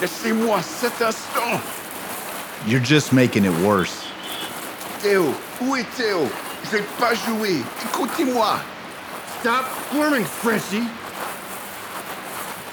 Laissez-moi 0.00 0.62
cet 0.62 1.02
instant. 1.02 1.60
You're 2.66 2.84
just 2.84 3.12
making 3.12 3.44
it 3.44 3.52
worse. 3.64 4.06
Théo, 5.02 5.34
où 5.60 5.76
est 5.76 5.86
Théo? 5.96 6.28
Je 6.64 6.76
vais 6.76 6.84
pas 6.98 7.14
jouer. 7.14 7.62
Écoutez-moi. 7.84 8.60
Stop 9.40 9.64
squirming, 9.88 10.24
Frenchie. 10.24 10.86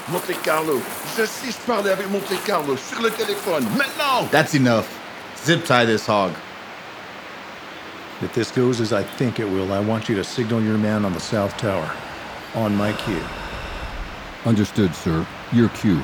Monte 0.10 0.42
Carlo. 0.44 0.82
Je 1.18 1.26
sais, 1.26 1.52
je 1.52 1.58
parlais 1.66 1.92
avec 1.92 2.10
Monte 2.10 2.34
Carlo 2.46 2.78
sur 2.78 3.02
le 3.02 3.10
téléphone. 3.10 3.66
Maintenant! 3.78 4.28
That's 4.32 4.54
enough. 4.54 4.86
Zip 5.46 5.66
tie 5.66 5.86
this 5.86 6.06
hog. 6.08 6.32
If 8.22 8.34
this 8.34 8.52
goes 8.52 8.82
as 8.82 8.92
I 8.94 9.04
think 9.04 9.40
it 9.40 9.50
will, 9.50 9.72
I 9.72 9.80
want 9.80 10.10
you 10.10 10.16
to 10.16 10.24
signal 10.24 10.62
your 10.62 10.78
man 10.78 11.06
on 11.06 11.14
the 11.14 11.20
South 11.20 11.56
Tower. 11.58 11.90
On 12.56 12.76
my 12.76 12.94
cue. 12.94 13.24
Understood, 14.46 14.96
sir. 14.96 15.26
Your 15.52 15.70
cue. 15.70 16.04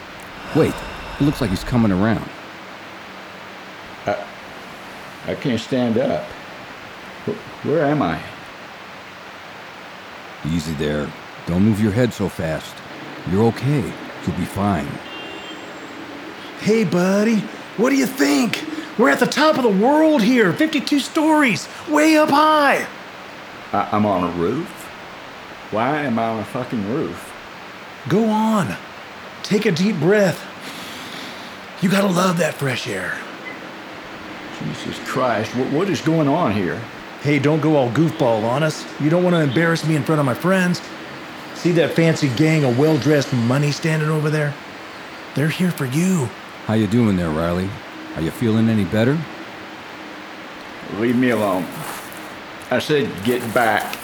Wait, 0.55 0.73
it 1.19 1.23
looks 1.23 1.41
like 1.41 1.49
he's 1.49 1.63
coming 1.63 1.91
around. 1.91 2.29
I 4.05 4.23
I 5.27 5.35
can't 5.35 5.59
stand 5.59 5.97
up. 5.97 6.23
Where 7.63 7.85
am 7.85 8.01
I? 8.01 8.19
Easy 10.45 10.73
there. 10.73 11.09
Don't 11.47 11.63
move 11.63 11.79
your 11.81 11.91
head 11.93 12.13
so 12.13 12.27
fast. 12.27 12.75
You're 13.31 13.45
okay. 13.45 13.93
You'll 14.25 14.35
be 14.37 14.45
fine. 14.45 14.87
Hey, 16.59 16.83
buddy, 16.83 17.37
what 17.77 17.89
do 17.89 17.95
you 17.95 18.05
think? 18.05 18.65
We're 18.97 19.09
at 19.09 19.19
the 19.19 19.25
top 19.25 19.57
of 19.57 19.63
the 19.63 19.69
world 19.85 20.21
here, 20.21 20.53
52 20.53 20.99
stories, 20.99 21.67
way 21.89 22.17
up 22.17 22.29
high. 22.29 22.85
I- 23.71 23.87
I'm 23.91 24.05
on 24.05 24.23
a 24.25 24.31
roof? 24.33 24.82
Why 25.73 26.01
am 26.01 26.19
I 26.19 26.27
on 26.27 26.39
a 26.39 26.45
fucking 26.45 26.87
roof? 26.93 27.33
Go 28.07 28.25
on. 28.25 28.75
Take 29.41 29.65
a 29.65 29.71
deep 29.71 29.95
breath. 29.99 30.39
You 31.81 31.89
gotta 31.89 32.07
love 32.07 32.37
that 32.37 32.53
fresh 32.53 32.87
air. 32.87 33.17
Jesus 34.59 34.99
Christ, 35.07 35.55
what, 35.55 35.71
what 35.71 35.89
is 35.89 35.99
going 35.99 36.27
on 36.27 36.51
here? 36.51 36.79
Hey, 37.23 37.39
don't 37.39 37.59
go 37.59 37.75
all 37.75 37.89
goofball 37.89 38.43
on 38.43 38.61
us. 38.61 38.85
You 39.01 39.09
don't 39.09 39.23
want 39.23 39.35
to 39.35 39.41
embarrass 39.41 39.83
me 39.83 39.95
in 39.95 40.03
front 40.03 40.19
of 40.19 40.27
my 40.27 40.35
friends. 40.35 40.79
See 41.55 41.71
that 41.71 41.93
fancy 41.93 42.29
gang 42.35 42.63
of 42.65 42.77
well-dressed 42.77 43.33
money 43.33 43.71
standing 43.71 44.09
over 44.09 44.29
there? 44.29 44.53
They're 45.33 45.49
here 45.49 45.71
for 45.71 45.85
you. 45.85 46.29
How 46.67 46.75
you 46.75 46.85
doing 46.85 47.15
there, 47.15 47.31
Riley? 47.31 47.69
Are 48.15 48.21
you 48.21 48.29
feeling 48.29 48.69
any 48.69 48.85
better? 48.85 49.17
Leave 50.97 51.15
me 51.15 51.31
alone. 51.31 51.65
I 52.69 52.77
said 52.77 53.09
get 53.23 53.41
back. 53.55 54.02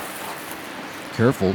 Careful. 1.20 1.54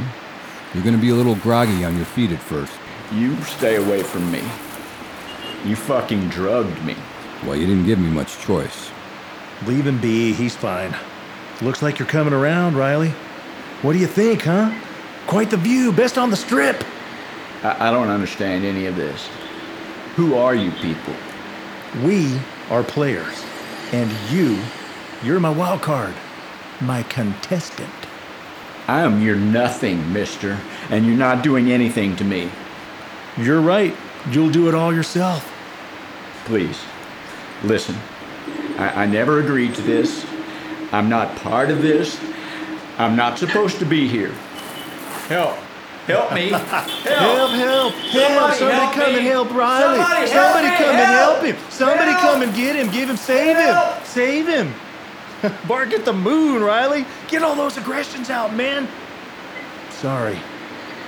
You're 0.75 0.83
gonna 0.83 0.99
be 0.99 1.09
a 1.09 1.15
little 1.15 1.37
groggy 1.37 1.83
on 1.83 1.95
your 1.95 2.05
feet 2.05 2.31
at 2.31 2.37
first. 2.37 2.71
You 3.11 3.35
stay 3.41 3.77
away 3.77 4.03
from 4.03 4.31
me. 4.31 4.43
You 5.67 5.75
fucking 5.75 6.29
drugged 6.29 6.85
me. 6.85 6.95
Well, 7.43 7.55
you 7.55 7.65
didn't 7.65 7.87
give 7.87 7.97
me 7.97 8.09
much 8.09 8.37
choice. 8.37 8.91
Leave 9.65 9.87
him 9.87 9.99
be. 9.99 10.33
He's 10.33 10.55
fine. 10.55 10.95
Looks 11.63 11.81
like 11.81 11.97
you're 11.97 12.07
coming 12.07 12.31
around, 12.31 12.75
Riley. 12.77 13.09
What 13.81 13.93
do 13.93 13.97
you 13.97 14.05
think, 14.05 14.43
huh? 14.43 14.71
Quite 15.25 15.49
the 15.49 15.57
view. 15.57 15.91
Best 15.91 16.19
on 16.19 16.29
the 16.29 16.37
strip. 16.37 16.83
I, 17.63 17.87
I 17.87 17.91
don't 17.91 18.09
understand 18.09 18.65
any 18.65 18.85
of 18.85 18.95
this. 18.95 19.27
Who 20.15 20.35
are 20.35 20.53
you 20.53 20.69
people? 20.73 21.15
We 22.03 22.39
are 22.69 22.83
players. 22.83 23.43
And 23.93 24.11
you, 24.29 24.59
you're 25.23 25.39
my 25.39 25.49
wild 25.49 25.81
card. 25.81 26.13
My 26.81 27.01
contestant. 27.01 28.04
I 28.87 29.01
am 29.01 29.21
your 29.21 29.35
nothing, 29.35 30.13
mister, 30.13 30.59
and 30.89 31.05
you're 31.05 31.17
not 31.17 31.43
doing 31.43 31.71
anything 31.71 32.15
to 32.17 32.23
me. 32.23 32.49
You're 33.37 33.61
right. 33.61 33.95
You'll 34.29 34.51
do 34.51 34.67
it 34.67 34.75
all 34.75 34.93
yourself. 34.93 35.51
Please, 36.45 36.79
listen. 37.63 37.95
I, 38.77 39.03
I 39.03 39.05
never 39.05 39.39
agreed 39.39 39.73
to 39.75 39.81
this. 39.81 40.25
I'm 40.91 41.09
not 41.09 41.35
part 41.37 41.69
of 41.71 41.81
this. 41.81 42.19
I'm 42.97 43.15
not 43.15 43.39
supposed 43.39 43.79
to 43.79 43.85
be 43.85 44.07
here. 44.07 44.31
Help. 45.27 45.57
Help 46.05 46.33
me. 46.33 46.49
Help. 46.49 46.69
Help, 46.69 47.49
help, 47.51 47.51
help. 47.51 47.93
Somebody 48.11 48.57
Somebody 48.57 48.75
help 48.79 48.93
come 48.93 49.11
me. 49.13 49.17
and 49.19 49.27
help 49.27 49.51
Riley. 49.51 49.97
Somebody 49.97 50.29
help 50.31 50.45
Somebody 50.53 50.69
me. 50.69 50.77
come 50.77 50.95
and 50.95 50.97
Help. 51.05 51.33
help 51.33 51.43
him. 51.43 51.57
Somebody 51.71 52.11
Help. 52.11 52.21
come 52.21 52.41
and 52.43 52.55
get 52.55 52.75
him. 52.75 52.91
Give 52.91 53.09
him, 53.09 53.17
save 53.17 53.57
Help. 53.57 53.97
him. 53.97 54.05
Save 54.05 54.47
him. 54.47 54.73
Bark 55.67 55.93
at 55.93 56.05
the 56.05 56.13
moon, 56.13 56.63
Riley. 56.63 57.05
Get 57.27 57.43
all 57.43 57.55
those 57.55 57.77
aggressions 57.77 58.29
out, 58.29 58.53
man. 58.53 58.87
Sorry. 59.91 60.39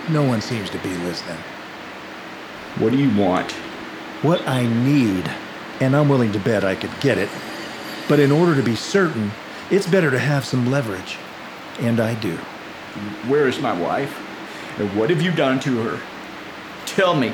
No 0.10 0.24
one 0.24 0.42
seems 0.42 0.70
to 0.70 0.78
be 0.80 0.96
listening. 0.98 1.38
What 2.80 2.92
do 2.92 2.98
you 2.98 3.16
want? 3.18 3.52
What 4.22 4.48
I 4.48 4.66
need, 4.66 5.30
and 5.80 5.96
I'm 5.96 6.10
willing 6.10 6.32
to 6.32 6.40
bet 6.40 6.64
I 6.64 6.76
could 6.76 6.98
get 7.02 7.18
it, 7.18 7.30
but 8.08 8.20
in 8.20 8.32
order 8.32 8.56
to 8.56 8.64
be 8.64 8.76
certain, 8.76 9.32
it's 9.70 9.88
better 9.88 10.10
to 10.12 10.20
have 10.20 10.46
some 10.46 10.72
leverage. 10.72 11.18
And 11.80 12.00
I 12.00 12.16
do. 12.16 12.36
Where 13.28 13.48
is 13.48 13.60
my 13.60 13.80
wife? 13.80 14.16
And 14.80 14.96
what 14.96 15.10
have 15.10 15.22
you 15.22 15.32
done 15.32 15.60
to 15.62 15.84
her? 15.84 16.00
Tell 16.86 17.14
me. 17.16 17.34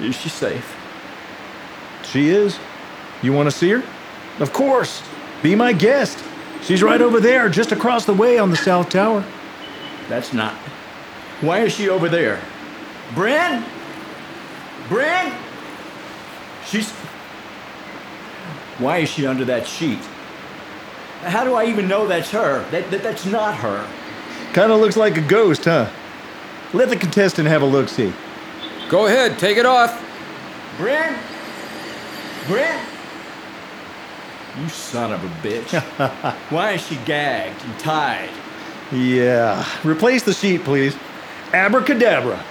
Is 0.00 0.14
she 0.14 0.28
safe? 0.28 0.76
She 2.04 2.28
is. 2.28 2.58
You 3.22 3.32
want 3.32 3.50
to 3.50 3.56
see 3.56 3.70
her? 3.70 3.82
Of 4.38 4.52
course. 4.52 5.02
Be 5.42 5.54
my 5.54 5.72
guest. 5.72 6.22
She's 6.62 6.82
right 6.82 7.00
over 7.00 7.20
there, 7.20 7.48
just 7.48 7.72
across 7.72 8.04
the 8.04 8.14
way 8.14 8.38
on 8.38 8.50
the 8.50 8.56
South 8.56 8.88
Tower. 8.88 9.24
That's 10.08 10.32
not. 10.32 10.54
Why 11.40 11.60
is 11.60 11.72
she 11.72 11.88
over 11.88 12.08
there? 12.08 12.40
Bryn? 13.14 13.64
Bryn? 14.88 15.32
She's. 16.66 16.90
Why 18.78 18.98
is 18.98 19.08
she 19.08 19.26
under 19.26 19.44
that 19.44 19.66
sheet? 19.66 20.00
How 21.22 21.44
do 21.44 21.54
I 21.54 21.66
even 21.66 21.88
know 21.88 22.06
that's 22.06 22.30
her? 22.30 22.68
That, 22.70 22.90
that 22.90 23.02
that's 23.02 23.26
not 23.26 23.54
her. 23.56 23.88
Kind 24.52 24.72
of 24.72 24.80
looks 24.80 24.96
like 24.96 25.16
a 25.16 25.20
ghost, 25.22 25.64
huh? 25.64 25.90
Let 26.72 26.88
the 26.88 26.96
contestant 26.96 27.48
have 27.48 27.62
a 27.62 27.66
look 27.66 27.88
see. 27.88 28.12
Go 28.88 29.06
ahead, 29.06 29.38
take 29.38 29.56
it 29.56 29.66
off. 29.66 30.02
Bryn? 30.78 31.18
Bryn? 32.46 32.80
You 34.60 34.68
son 34.68 35.12
of 35.12 35.22
a 35.22 35.28
bitch. 35.46 35.80
Why 36.50 36.72
is 36.72 36.86
she 36.86 36.96
gagged 37.04 37.62
and 37.62 37.78
tied? 37.78 38.30
Yeah. 38.92 39.66
Replace 39.84 40.22
the 40.22 40.32
sheet, 40.32 40.64
please. 40.64 40.96
Abracadabra. 41.52 42.42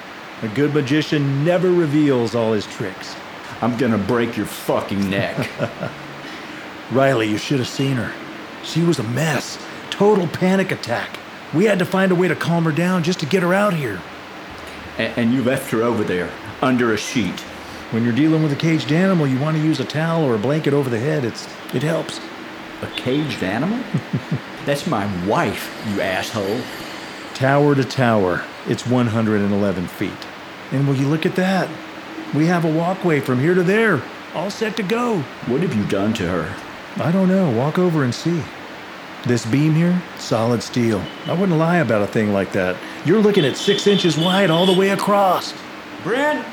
A 0.44 0.48
good 0.50 0.74
magician 0.74 1.44
never 1.44 1.72
reveals 1.72 2.36
all 2.36 2.54
his 2.54 2.68
tricks. 2.68 3.16
I'm 3.62 3.78
gonna 3.78 3.98
break 3.98 4.36
your 4.38 4.46
fucking 4.46 5.10
neck. 5.10 5.50
Riley, 6.92 7.30
you 7.30 7.38
should 7.38 7.60
have 7.60 7.68
seen 7.68 7.96
her. 7.96 8.12
She 8.64 8.84
was 8.84 9.00
a 9.00 9.04
mess. 9.04 9.58
Total 9.90 10.28
panic 10.28 10.72
attack. 10.72 11.18
We 11.54 11.66
had 11.66 11.80
to 11.80 11.86
find 11.86 12.12
a 12.12 12.16
way 12.16 12.28
to 12.28 12.36
calm 12.36 12.66
her 12.66 12.72
down 12.72 13.02
just 13.04 13.20
to 13.22 13.26
get 13.26 13.42
her 13.44 13.54
out 13.54 13.74
here. 13.74 14.02
and, 14.98 15.18
and 15.18 15.34
you 15.34 15.44
left 15.44 15.72
her 15.72 15.82
over 15.84 16.04
there, 16.04 16.30
under 16.62 16.94
a 16.94 16.98
sheet. 16.98 17.44
When 17.92 18.04
you're 18.04 18.14
dealing 18.14 18.42
with 18.44 18.52
a 18.52 18.56
caged 18.56 18.92
animal, 18.92 19.28
you 19.28 19.40
want 19.40 19.58
to 19.58 19.64
use 19.64 19.80
a 19.80 19.86
towel 19.86 20.24
or 20.24 20.36
a 20.36 20.40
blanket 20.40 20.74
over 20.74 20.90
the 20.90 21.00
head. 21.00 21.24
It's 21.24 21.48
it 21.74 21.84
helps. 21.84 22.20
A 22.82 22.88
caged 22.96 23.44
animal? 23.44 23.80
That's 24.66 24.88
my 24.88 25.06
wife, 25.26 25.72
you 25.90 26.02
asshole. 26.02 26.62
Tower 27.36 27.76
to 27.76 27.84
tower, 27.84 28.44
it's 28.68 28.88
111 28.88 29.88
feet. 29.88 30.12
And 30.72 30.88
will 30.88 30.96
you 30.96 31.08
look 31.08 31.26
at 31.26 31.36
that? 31.36 31.70
We 32.34 32.48
have 32.48 32.66
a 32.66 32.72
walkway 32.72 33.20
from 33.20 33.40
here 33.40 33.54
to 33.54 33.64
there, 33.64 34.02
all 34.34 34.50
set 34.50 34.76
to 34.78 34.84
go. 34.84 35.20
What 35.46 35.62
have 35.62 35.76
you 35.76 35.86
done 35.86 36.14
to 36.16 36.28
her? 36.28 36.56
I 37.02 37.12
don't 37.12 37.28
know. 37.28 37.52
Walk 37.52 37.78
over 37.78 38.04
and 38.04 38.16
see. 38.16 38.42
This 39.26 39.46
beam 39.46 39.74
here, 39.74 40.02
solid 40.18 40.64
steel. 40.64 41.04
I 41.26 41.34
wouldn't 41.34 41.58
lie 41.58 41.78
about 41.78 42.02
a 42.02 42.08
thing 42.08 42.32
like 42.32 42.52
that. 42.54 42.78
You're 43.06 43.22
looking 43.22 43.46
at 43.46 43.58
six 43.58 43.88
inches 43.88 44.18
wide 44.18 44.50
all 44.50 44.66
the 44.66 44.74
way 44.74 44.90
across. 44.90 45.54
Bryn, 46.04 46.46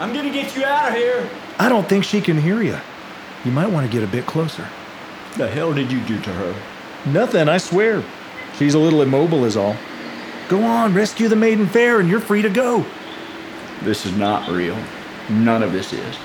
I'm 0.00 0.14
gonna 0.14 0.30
get 0.32 0.54
you 0.56 0.64
out 0.64 0.88
of 0.90 0.94
here. 0.94 1.28
I 1.58 1.68
don't 1.68 1.88
think 1.88 2.04
she 2.04 2.20
can 2.20 2.38
hear 2.40 2.62
you. 2.62 2.78
You 3.44 3.50
might 3.50 3.70
want 3.70 3.86
to 3.86 3.92
get 3.92 4.02
a 4.02 4.10
bit 4.10 4.26
closer. 4.26 4.66
The 5.36 5.48
hell 5.48 5.72
did 5.72 5.90
you 5.90 6.00
do 6.00 6.20
to 6.20 6.30
her? 6.30 6.54
Nothing, 7.10 7.48
I 7.48 7.58
swear. 7.58 8.02
She's 8.58 8.74
a 8.74 8.78
little 8.78 9.02
immobile, 9.02 9.44
is 9.44 9.56
all. 9.56 9.76
Go 10.48 10.62
on, 10.62 10.94
rescue 10.94 11.28
the 11.28 11.36
maiden 11.36 11.66
fair, 11.66 12.00
and 12.00 12.08
you're 12.08 12.20
free 12.20 12.42
to 12.42 12.48
go. 12.48 12.84
This 13.82 14.06
is 14.06 14.16
not 14.16 14.48
real. 14.48 14.76
None 15.28 15.62
of 15.62 15.72
this 15.72 15.92
is. 15.92 16.16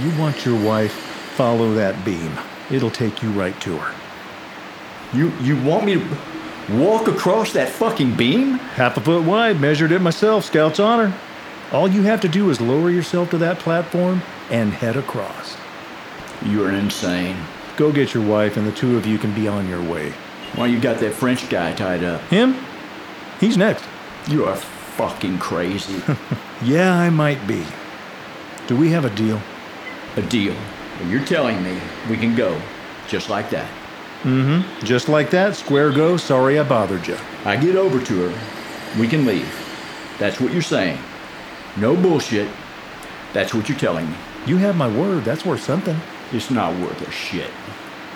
You 0.00 0.18
want 0.18 0.44
your 0.44 0.62
wife, 0.64 0.92
follow 0.92 1.74
that 1.74 2.04
beam. 2.04 2.32
It'll 2.70 2.90
take 2.90 3.22
you 3.22 3.30
right 3.30 3.58
to 3.60 3.76
her. 3.76 3.94
You 5.16 5.32
you 5.42 5.60
want 5.62 5.84
me 5.84 5.94
to 5.94 6.16
walk 6.70 7.08
across 7.08 7.52
that 7.52 7.68
fucking 7.68 8.16
beam? 8.16 8.54
Half 8.54 8.96
a 8.96 9.00
foot 9.00 9.24
wide, 9.24 9.60
measured 9.60 9.92
it 9.92 10.00
myself, 10.00 10.44
Scout's 10.44 10.80
honor. 10.80 11.12
All 11.74 11.88
you 11.88 12.02
have 12.02 12.20
to 12.20 12.28
do 12.28 12.50
is 12.50 12.60
lower 12.60 12.88
yourself 12.88 13.30
to 13.30 13.38
that 13.38 13.58
platform 13.58 14.22
and 14.48 14.72
head 14.72 14.96
across. 14.96 15.56
You're 16.46 16.70
insane. 16.70 17.36
Go 17.76 17.90
get 17.90 18.14
your 18.14 18.24
wife, 18.24 18.56
and 18.56 18.64
the 18.64 18.70
two 18.70 18.96
of 18.96 19.06
you 19.06 19.18
can 19.18 19.34
be 19.34 19.48
on 19.48 19.68
your 19.68 19.82
way. 19.82 20.12
Why 20.54 20.66
you 20.66 20.78
got 20.78 21.00
that 21.00 21.14
French 21.14 21.50
guy 21.50 21.72
tied 21.72 22.04
up? 22.04 22.20
Him? 22.28 22.56
He's 23.40 23.56
next. 23.56 23.84
You 24.28 24.44
are 24.44 24.54
fucking 24.54 25.38
crazy. 25.38 26.00
Yeah, 26.62 26.94
I 26.94 27.10
might 27.10 27.44
be. 27.46 27.62
Do 28.68 28.76
we 28.76 28.90
have 28.92 29.04
a 29.04 29.10
deal? 29.10 29.42
a 30.16 30.22
deal. 30.22 30.54
You're 31.08 31.24
telling 31.24 31.62
me 31.62 31.78
we 32.08 32.16
can 32.16 32.36
go 32.36 32.58
just 33.08 33.28
like 33.28 33.50
that. 33.50 33.68
Mm-hmm. 34.22 34.86
Just 34.86 35.08
like 35.08 35.30
that, 35.30 35.56
square 35.56 35.90
go, 35.90 36.16
sorry 36.16 36.58
I 36.58 36.62
bothered 36.62 37.06
you. 37.06 37.18
I 37.44 37.56
get 37.56 37.76
over 37.76 38.00
to 38.02 38.28
her, 38.30 38.98
we 38.98 39.08
can 39.08 39.26
leave. 39.26 39.50
That's 40.18 40.40
what 40.40 40.52
you're 40.52 40.62
saying. 40.62 40.98
No 41.76 41.96
bullshit. 41.96 42.48
That's 43.32 43.52
what 43.52 43.68
you're 43.68 43.78
telling 43.78 44.08
me. 44.08 44.16
You 44.46 44.56
have 44.58 44.76
my 44.76 44.88
word, 44.88 45.24
that's 45.24 45.44
worth 45.44 45.62
something. 45.62 45.96
It's 46.32 46.50
not 46.50 46.78
worth 46.80 47.00
a 47.06 47.10
shit. 47.10 47.50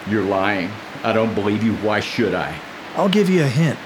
You're 0.08 0.24
lying. 0.24 0.70
I 1.02 1.12
don't 1.12 1.34
believe 1.34 1.62
you. 1.62 1.74
Why 1.76 2.00
should 2.00 2.34
I? 2.34 2.58
I'll 2.96 3.08
give 3.08 3.28
you 3.28 3.42
a 3.42 3.48
hint. 3.48 3.78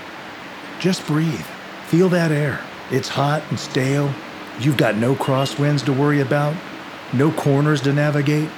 Just 0.78 1.06
breathe. 1.06 1.46
Feel 1.86 2.08
that 2.10 2.32
air. 2.32 2.60
It's 2.90 3.08
hot 3.08 3.42
and 3.50 3.58
stale. 3.58 4.12
You've 4.60 4.76
got 4.76 4.96
no 4.96 5.14
crosswinds 5.14 5.84
to 5.86 5.92
worry 5.92 6.20
about, 6.20 6.54
no 7.12 7.32
corners 7.32 7.80
to 7.82 7.92
navigate, 7.92 8.48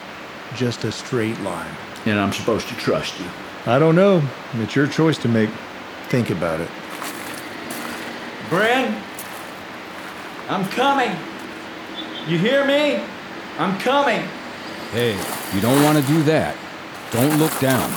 just 0.56 0.84
a 0.84 0.92
straight 0.92 1.38
line. 1.40 1.74
And 2.06 2.18
I'm 2.18 2.32
supposed 2.32 2.68
to 2.68 2.74
trust 2.74 3.18
you. 3.20 3.26
I 3.66 3.78
don't 3.78 3.94
know. 3.94 4.22
It's 4.54 4.74
your 4.74 4.86
choice 4.86 5.18
to 5.18 5.28
make. 5.28 5.50
Think 6.08 6.30
about 6.30 6.60
it. 6.60 6.68
Bryn, 8.50 8.94
I'm 10.48 10.68
coming. 10.68 11.10
You 12.28 12.38
hear 12.38 12.66
me? 12.66 13.02
I'm 13.58 13.78
coming. 13.80 14.20
Hey, 14.92 15.12
you 15.54 15.60
don't 15.60 15.82
want 15.82 15.98
to 15.98 16.04
do 16.12 16.22
that. 16.24 16.54
Don't 17.10 17.38
look 17.38 17.58
down. 17.60 17.88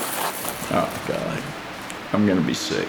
Oh, 0.71 1.03
God. 1.07 1.43
I'm 2.13 2.25
gonna 2.25 2.41
be 2.41 2.53
sick. 2.53 2.87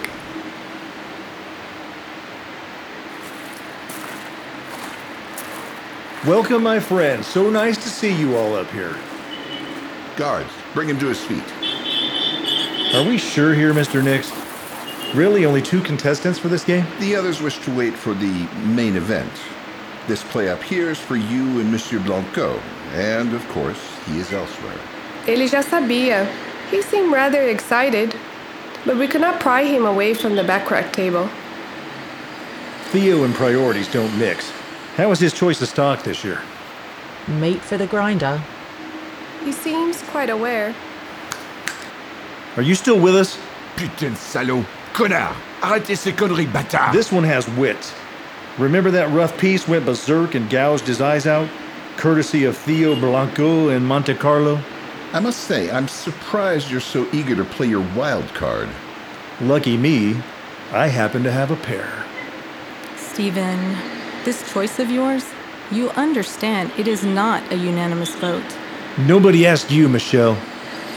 Welcome, 6.25 6.63
my 6.63 6.79
friend. 6.79 7.23
So 7.23 7.49
nice 7.49 7.77
to 7.83 7.89
see 7.89 8.13
you 8.13 8.37
all 8.37 8.55
up 8.55 8.69
here. 8.71 8.95
Guards, 10.15 10.51
bring 10.73 10.87
him 10.89 10.99
to 10.99 11.07
his 11.07 11.23
feet. 11.23 11.43
Are 12.95 13.03
we 13.03 13.17
sure 13.17 13.53
here, 13.53 13.73
Mr. 13.73 14.03
Nix? 14.03 14.31
Really, 15.15 15.43
only 15.45 15.61
two 15.63 15.81
contestants 15.81 16.37
for 16.37 16.49
this 16.49 16.63
game? 16.63 16.85
The 16.99 17.15
others 17.15 17.41
wish 17.41 17.57
to 17.65 17.75
wait 17.75 17.95
for 17.95 18.13
the 18.13 18.47
main 18.63 18.95
event. 18.95 19.31
This 20.07 20.23
play 20.23 20.49
up 20.49 20.61
here 20.61 20.91
is 20.91 20.99
for 20.99 21.15
you 21.15 21.59
and 21.59 21.71
Monsieur 21.71 21.99
Blanco, 21.99 22.61
and 22.93 23.33
of 23.33 23.47
course, 23.49 23.79
he 24.05 24.19
is 24.19 24.31
elsewhere. 24.31 24.79
Ele 25.27 25.47
já 25.47 25.63
sabia. 25.63 26.27
He 26.69 26.83
seemed 26.83 27.11
rather 27.11 27.41
excited, 27.41 28.15
but 28.85 28.97
we 28.97 29.07
could 29.07 29.21
not 29.21 29.39
pry 29.39 29.63
him 29.63 29.87
away 29.87 30.13
from 30.13 30.35
the 30.35 30.43
baccarat 30.43 30.93
table. 30.93 31.27
Theo 32.91 33.23
and 33.23 33.33
priorities 33.33 33.91
don't 33.91 34.15
mix. 34.19 34.51
How 34.95 35.09
was 35.09 35.19
his 35.19 35.33
choice 35.33 35.59
of 35.61 35.69
stock 35.69 36.03
this 36.03 36.23
year? 36.23 36.39
Meat 37.27 37.61
for 37.61 37.77
the 37.77 37.87
grinder. 37.87 38.41
He 39.43 39.51
seems 39.53 40.03
quite 40.03 40.29
aware. 40.29 40.75
Are 42.57 42.63
you 42.63 42.75
still 42.75 42.99
with 42.99 43.15
us? 43.15 43.39
Putain 43.75 44.11
de 44.11 44.15
salaud! 44.15 44.65
Connard! 44.99 45.33
Arrêtez 45.61 45.97
ces 45.97 46.11
conneries, 46.11 46.47
bâtard! 46.47 46.91
This 46.91 47.09
one 47.09 47.23
has 47.23 47.47
wit. 47.51 47.93
Remember 48.57 48.91
that 48.91 49.09
rough 49.11 49.37
piece 49.37 49.65
went 49.65 49.85
berserk 49.85 50.35
and 50.35 50.49
gouged 50.49 50.85
his 50.85 50.99
eyes 50.99 51.25
out? 51.25 51.47
Courtesy 51.95 52.43
of 52.43 52.57
Theo 52.57 52.95
Blanco 52.95 53.69
in 53.69 53.85
Monte 53.85 54.15
Carlo? 54.15 54.59
I 55.13 55.21
must 55.21 55.45
say, 55.45 55.71
I'm 55.71 55.87
surprised 55.87 56.69
you're 56.69 56.81
so 56.81 57.07
eager 57.13 57.33
to 57.37 57.45
play 57.45 57.67
your 57.67 57.87
wild 57.95 58.27
card. 58.33 58.67
Lucky 59.39 59.77
me, 59.77 60.17
I 60.73 60.87
happen 60.87 61.23
to 61.23 61.31
have 61.31 61.51
a 61.51 61.55
pair. 61.55 62.03
Steven, 62.97 63.77
this 64.25 64.51
choice 64.51 64.79
of 64.79 64.91
yours, 64.91 65.25
you 65.71 65.91
understand 65.91 66.73
it 66.77 66.89
is 66.89 67.05
not 67.05 67.49
a 67.53 67.55
unanimous 67.55 68.13
vote. 68.15 68.43
Nobody 68.97 69.47
asked 69.47 69.71
you, 69.71 69.87
Michelle. 69.87 70.37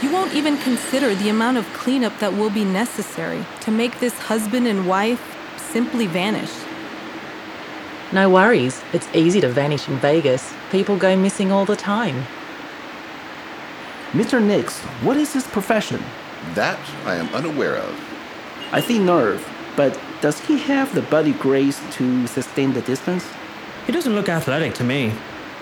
You 0.03 0.11
won't 0.11 0.33
even 0.33 0.57
consider 0.57 1.15
the 1.15 1.29
amount 1.29 1.55
of 1.55 1.65
cleanup 1.71 2.19
that 2.19 2.33
will 2.33 2.49
be 2.49 2.65
necessary 2.65 3.45
to 3.61 3.71
make 3.71 4.01
this 4.01 4.13
husband 4.19 4.67
and 4.67 4.85
wife 4.85 5.21
simply 5.55 6.07
vanish. 6.07 6.51
No 8.11 8.29
worries, 8.29 8.81
it's 8.91 9.07
easy 9.15 9.39
to 9.39 9.47
vanish 9.47 9.87
in 9.87 9.95
Vegas. 9.99 10.53
People 10.71 10.97
go 10.97 11.15
missing 11.15 11.53
all 11.53 11.63
the 11.63 11.77
time. 11.77 12.25
Mr. 14.11 14.43
Nix, 14.43 14.77
what 15.05 15.15
is 15.15 15.31
his 15.31 15.47
profession? 15.47 16.03
That 16.53 16.81
I 17.05 17.15
am 17.15 17.33
unaware 17.33 17.77
of. 17.77 17.97
I 18.73 18.81
see 18.81 18.99
nerve, 18.99 19.49
but 19.77 19.97
does 20.19 20.37
he 20.41 20.59
have 20.59 20.93
the 20.93 21.03
body 21.03 21.31
grace 21.31 21.81
to 21.91 22.27
sustain 22.27 22.73
the 22.73 22.81
distance? 22.81 23.25
He 23.85 23.93
doesn't 23.93 24.15
look 24.15 24.27
athletic 24.27 24.73
to 24.73 24.83
me. 24.83 25.13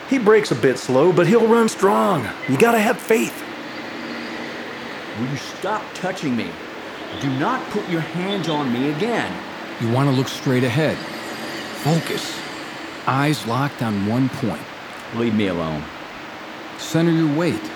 He 0.09 0.17
breaks 0.17 0.49
a 0.49 0.55
bit 0.55 0.79
slow, 0.79 1.13
but 1.13 1.27
he'll 1.27 1.47
run 1.47 1.69
strong. 1.69 2.27
You 2.49 2.57
gotta 2.57 2.79
have 2.79 2.97
faith. 2.97 3.49
Will 5.19 5.27
you 5.27 5.37
stop 5.37 5.83
touching 5.93 6.35
me? 6.35 6.49
Do 7.19 7.29
not 7.37 7.63
put 7.71 7.87
your 7.89 8.01
hands 8.01 8.47
on 8.47 8.71
me 8.71 8.91
again. 8.91 9.31
You 9.81 9.91
want 9.91 10.09
to 10.09 10.15
look 10.15 10.27
straight 10.27 10.63
ahead. 10.63 10.97
Focus. 11.83 12.39
Eyes 13.07 13.45
locked 13.47 13.81
on 13.81 14.07
one 14.07 14.29
point. 14.29 14.61
Leave 15.15 15.35
me 15.35 15.47
alone. 15.47 15.83
Center 16.77 17.11
your 17.11 17.35
weight 17.35 17.71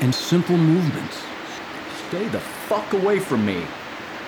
and 0.00 0.14
simple 0.14 0.56
movements. 0.56 1.22
Stay 2.08 2.26
the 2.28 2.40
fuck 2.40 2.92
away 2.92 3.18
from 3.18 3.46
me. 3.46 3.64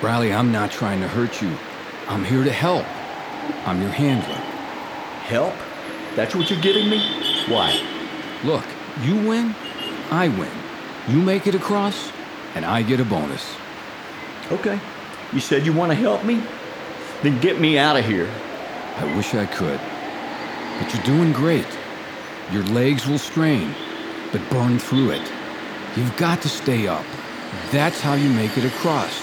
Riley, 0.03 0.33
I'm 0.33 0.53
not 0.53 0.71
trying 0.71 1.01
to 1.01 1.09
hurt 1.09 1.43
you. 1.43 1.51
I'm 2.09 2.25
here 2.25 2.45
to 2.45 2.53
help. 2.53 2.85
I'm 3.67 3.81
your 3.81 3.91
handler. 3.91 4.35
Help? 5.25 5.55
That's 6.15 6.35
what 6.35 6.51
you're 6.51 6.61
giving 6.61 6.89
me? 6.89 6.99
Why? 7.49 7.83
Look, 8.45 8.65
you 9.03 9.17
win, 9.27 9.55
I 10.11 10.29
win. 10.29 10.51
You 11.09 11.21
make 11.21 11.47
it 11.47 11.55
across, 11.55 12.11
and 12.57 12.65
I 12.65 12.81
get 12.81 13.01
a 13.01 13.05
bonus. 13.05 13.55
Okay. 14.51 14.81
You 15.35 15.41
said 15.41 15.67
you 15.67 15.75
want 15.75 15.93
to 15.93 15.95
help 15.95 16.25
me? 16.25 16.43
Then 17.23 17.39
get 17.41 17.61
me 17.61 17.77
out 17.77 17.99
of 17.99 18.07
here. 18.07 18.31
I 18.97 19.15
wish 19.15 19.35
I 19.35 19.45
could. 19.45 19.79
But 20.79 20.95
you're 20.95 21.05
doing 21.05 21.35
great. 21.35 21.67
Your 22.51 22.63
legs 22.65 23.07
will 23.07 23.19
strain, 23.19 23.75
but 24.33 24.41
burn 24.49 24.79
through 24.79 25.11
it. 25.11 25.33
You've 25.97 26.17
got 26.17 26.41
to 26.43 26.49
stay 26.49 26.89
up. 26.89 27.05
That's 27.71 28.01
how 28.01 28.15
you 28.15 28.31
make 28.31 28.57
it 28.57 28.65
across. 28.65 29.23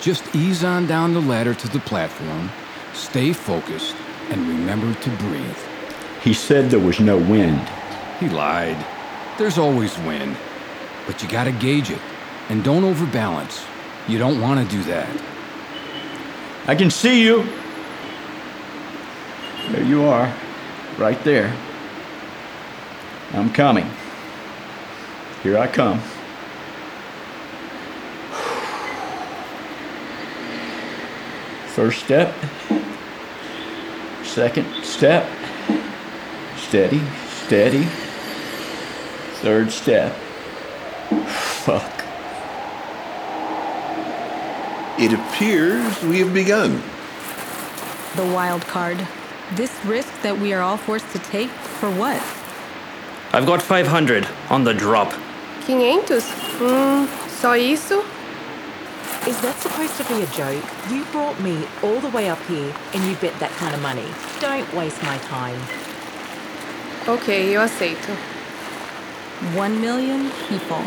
Just 0.00 0.34
ease 0.34 0.64
on 0.64 0.88
down 0.88 1.14
the 1.14 1.20
ladder 1.20 1.54
to 1.54 1.68
the 1.68 1.80
platform, 1.80 2.50
stay 2.94 3.32
focused, 3.32 3.94
and 4.30 4.48
remember 4.48 4.92
to 5.02 5.10
breathe. 5.18 5.58
He 6.20 6.34
said 6.34 6.70
there 6.70 6.80
was 6.80 6.98
no 6.98 7.16
wind. 7.16 7.68
He 8.18 8.28
lied. 8.28 8.84
There's 9.38 9.56
always 9.56 9.96
wind. 9.98 10.36
But 11.06 11.22
you 11.22 11.28
gotta 11.28 11.52
gauge 11.52 11.92
it. 11.92 12.00
And 12.48 12.62
don't 12.62 12.84
overbalance. 12.84 13.64
You 14.08 14.18
don't 14.18 14.40
want 14.40 14.68
to 14.68 14.76
do 14.76 14.82
that. 14.84 15.08
I 16.66 16.74
can 16.74 16.90
see 16.90 17.22
you. 17.22 17.46
There 19.70 19.82
you 19.82 20.04
are, 20.04 20.32
right 20.96 21.22
there. 21.24 21.56
I'm 23.32 23.52
coming. 23.52 23.90
Here 25.42 25.58
I 25.58 25.66
come. 25.66 26.00
First 31.74 32.04
step. 32.04 32.34
Second 34.22 34.84
step. 34.84 35.28
Steady, 36.56 37.02
steady. 37.28 37.84
Third 39.42 39.70
step. 39.70 40.12
Fuck. 41.26 41.95
It 44.98 45.12
appears 45.12 46.02
we 46.04 46.20
have 46.20 46.32
begun. 46.32 46.82
The 48.16 48.24
wild 48.32 48.62
card. 48.62 48.96
This 49.52 49.70
risk 49.84 50.08
that 50.22 50.38
we 50.38 50.54
are 50.54 50.62
all 50.62 50.78
forced 50.78 51.10
to 51.12 51.18
take 51.18 51.50
for 51.50 51.90
what? 51.90 52.16
I've 53.34 53.44
got 53.44 53.60
500 53.60 54.26
on 54.48 54.64
the 54.64 54.72
drop. 54.72 55.12
500? 55.66 56.22
Hum, 56.58 57.08
só 57.28 57.54
isso? 57.58 58.02
Is 59.28 59.38
that 59.42 59.56
supposed 59.60 59.96
to 59.98 60.04
be 60.04 60.22
a 60.22 60.26
joke? 60.28 60.64
You 60.88 61.04
brought 61.12 61.38
me 61.42 61.66
all 61.82 62.00
the 62.00 62.08
way 62.08 62.30
up 62.30 62.40
here 62.46 62.72
and 62.94 63.04
you 63.04 63.16
bet 63.16 63.38
that 63.38 63.50
kind 63.58 63.74
of 63.74 63.82
money. 63.82 64.06
Don't 64.40 64.72
waste 64.72 65.02
my 65.02 65.18
time. 65.18 65.60
Ok, 67.06 67.52
eu 67.52 67.60
aceito. 67.60 68.16
One 69.54 69.78
million 69.78 70.30
people. 70.48 70.80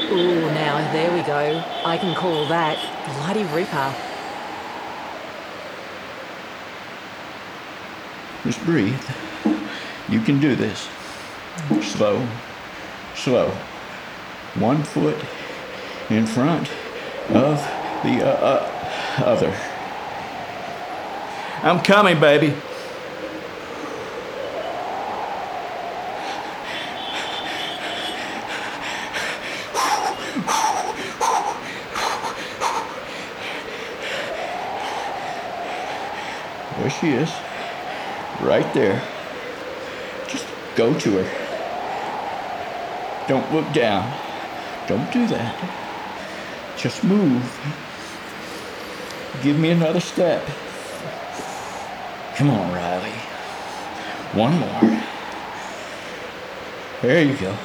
Ooh, 0.00 0.40
now 0.52 0.92
there 0.92 1.12
we 1.12 1.22
go. 1.22 1.62
I 1.84 1.98
can 1.98 2.14
call 2.14 2.46
that 2.46 2.78
Bloody 3.18 3.44
Ripper. 3.54 3.94
Just 8.44 8.64
breathe. 8.64 9.00
You 10.08 10.20
can 10.20 10.40
do 10.40 10.54
this. 10.54 10.88
Slow, 11.82 12.26
slow. 13.14 13.50
One 14.54 14.82
foot 14.84 15.18
in 16.08 16.26
front 16.26 16.70
of 17.30 17.58
the 18.04 18.22
uh, 18.24 18.38
uh, 18.40 19.22
other. 19.24 19.54
I'm 21.62 21.80
coming, 21.80 22.20
baby. 22.20 22.54
She 37.00 37.10
is. 37.10 37.30
Right 38.40 38.72
there. 38.74 39.02
Just 40.28 40.46
go 40.76 40.98
to 40.98 41.18
her. 41.18 41.26
Don't 43.28 43.52
look 43.52 43.72
down. 43.72 44.12
Don't 44.86 45.10
do 45.12 45.26
that. 45.28 45.54
Just 46.76 47.04
move. 47.04 47.42
Give 49.42 49.58
me 49.58 49.70
another 49.70 50.00
step. 50.00 50.44
Come 52.36 52.50
on, 52.50 52.72
Riley. 52.72 53.10
One 54.32 54.58
more. 54.58 55.02
There 57.02 57.22
you 57.22 57.36
go. 57.36 57.56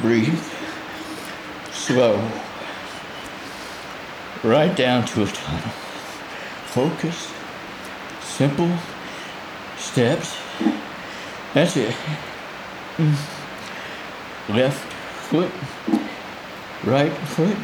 Breathe. 0.00 0.42
Slow. 1.72 2.16
Right 4.42 4.74
down 4.74 5.04
to 5.06 5.24
a 5.24 5.26
tunnel. 5.26 5.70
Focus. 6.66 7.32
Simple 8.22 8.70
steps. 9.76 10.38
That's 11.52 11.76
it. 11.76 11.94
Mm. 12.96 13.14
Left 14.48 14.92
foot. 15.28 15.50
Right 16.84 17.12
foot. 17.12 17.56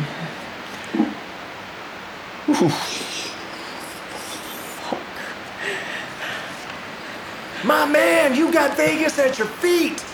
My 7.65 7.87
man, 7.87 8.35
you 8.35 8.53
got 8.53 8.77
Vegas 8.77 9.19
at 9.19 9.39
your 9.39 9.49
feet. 9.49 10.06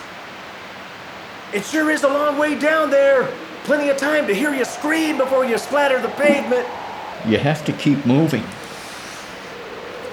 It 1.53 1.63
sure 1.65 1.91
is 1.91 2.03
a 2.03 2.07
long 2.07 2.39
way 2.39 2.57
down 2.57 2.89
there. 2.89 3.31
Plenty 3.63 3.89
of 3.89 3.97
time 3.97 4.25
to 4.27 4.33
hear 4.33 4.53
you 4.53 4.65
scream 4.65 5.17
before 5.17 5.45
you 5.45 5.57
splatter 5.59 6.01
the 6.01 6.09
pavement. 6.09 6.67
You 7.27 7.37
have 7.37 7.63
to 7.65 7.73
keep 7.73 8.05
moving. 8.05 8.43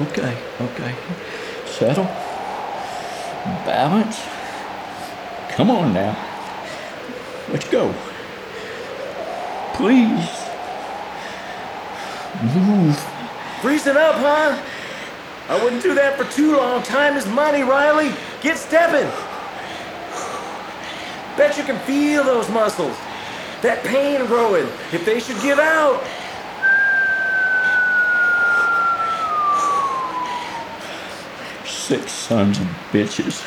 Okay, 0.01 0.37
okay. 0.61 0.95
Settle. 1.67 2.05
Balance. 3.65 4.21
Come 5.51 5.71
on 5.71 5.95
now. 5.95 6.15
Let's 7.49 7.69
go. 7.69 7.95
Please. 9.75 10.29
Move. 12.55 12.99
Freezing 13.63 13.97
up, 13.97 14.15
huh? 14.17 14.63
I 15.49 15.65
wouldn't 15.65 15.83
do 15.83 15.95
that 15.95 16.19
for 16.19 16.25
too 16.33 16.57
long. 16.57 16.83
Time 16.83 17.17
is 17.17 17.27
money, 17.27 17.63
Riley. 17.63 18.13
Get 18.43 18.59
stepping. 18.59 19.11
Bet 21.41 21.57
you 21.57 21.65
can 21.65 21.79
feel 21.87 22.23
those 22.23 22.51
muscles. 22.51 22.95
That 23.63 23.83
pain 23.83 24.27
growing. 24.27 24.67
If 24.93 25.07
they 25.07 25.21
should 25.21 25.41
give 25.41 25.59
out. 25.59 26.05
Six 31.65 32.13
sons 32.13 32.59
of 32.59 32.67
bitches. 32.93 33.43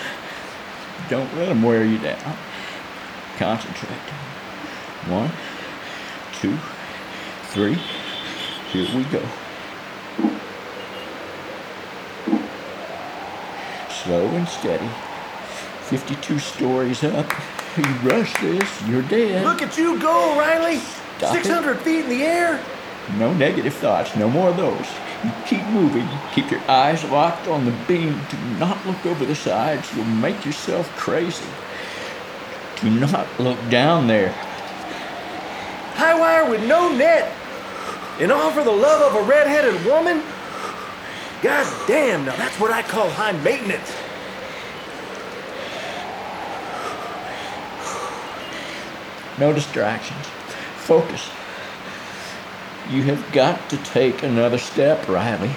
Don't 1.07 1.31
let 1.35 1.49
them 1.49 1.61
wear 1.61 1.85
you 1.85 1.99
down. 1.99 2.35
Concentrate. 3.37 3.91
One, 5.05 5.31
two, 6.41 6.57
three. 7.51 7.77
Here 8.71 8.97
we 8.97 9.03
go. 9.03 9.23
Slow 13.91 14.25
and 14.29 14.47
steady. 14.47 14.89
52 15.83 16.39
stories 16.39 17.03
up. 17.03 17.31
You 17.75 17.83
rush 18.07 18.39
this, 18.39 18.87
you're 18.87 19.01
dead. 19.01 19.43
Look 19.43 19.63
at 19.63 19.77
you 19.79 19.99
go, 19.99 20.37
Riley! 20.37 20.77
Stop 21.17 21.35
it. 21.35 21.43
600 21.43 21.79
feet 21.79 22.01
in 22.01 22.09
the 22.09 22.23
air! 22.23 22.63
No 23.17 23.33
negative 23.33 23.73
thoughts, 23.73 24.15
no 24.15 24.29
more 24.29 24.49
of 24.49 24.57
those. 24.57 24.85
You 25.23 25.31
keep 25.47 25.65
moving, 25.67 26.07
keep 26.33 26.51
your 26.51 26.61
eyes 26.69 27.03
locked 27.05 27.47
on 27.47 27.65
the 27.65 27.71
beam. 27.87 28.19
Do 28.29 28.37
not 28.59 28.85
look 28.85 29.03
over 29.07 29.25
the 29.25 29.33
sides, 29.33 29.91
you'll 29.95 30.05
make 30.05 30.45
yourself 30.45 30.87
crazy. 30.97 31.45
Do 32.79 32.91
not 32.91 33.27
look 33.39 33.57
down 33.71 34.05
there. 34.05 34.29
High 35.95 36.19
wire 36.19 36.47
with 36.47 36.67
no 36.67 36.95
net! 36.95 37.33
And 38.19 38.31
all 38.31 38.51
for 38.51 38.63
the 38.63 38.71
love 38.71 39.15
of 39.15 39.23
a 39.23 39.27
red-headed 39.27 39.83
woman? 39.83 40.21
God 41.41 41.87
damn, 41.87 42.25
now 42.25 42.35
that's 42.35 42.59
what 42.59 42.69
I 42.69 42.83
call 42.83 43.09
high 43.09 43.31
maintenance. 43.31 43.91
No 49.39 49.53
distractions. 49.53 50.25
Focus. 50.77 51.29
You 52.89 53.03
have 53.03 53.31
got 53.31 53.69
to 53.69 53.77
take 53.77 54.23
another 54.23 54.57
step, 54.57 55.07
Riley. 55.07 55.51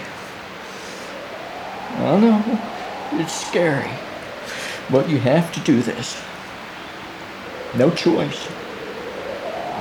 I 1.96 2.20
know, 2.20 2.60
it's 3.12 3.34
scary, 3.34 3.90
but 4.90 5.08
you 5.08 5.18
have 5.18 5.50
to 5.52 5.60
do 5.60 5.82
this. 5.82 6.22
No 7.74 7.90
choice. 7.90 8.48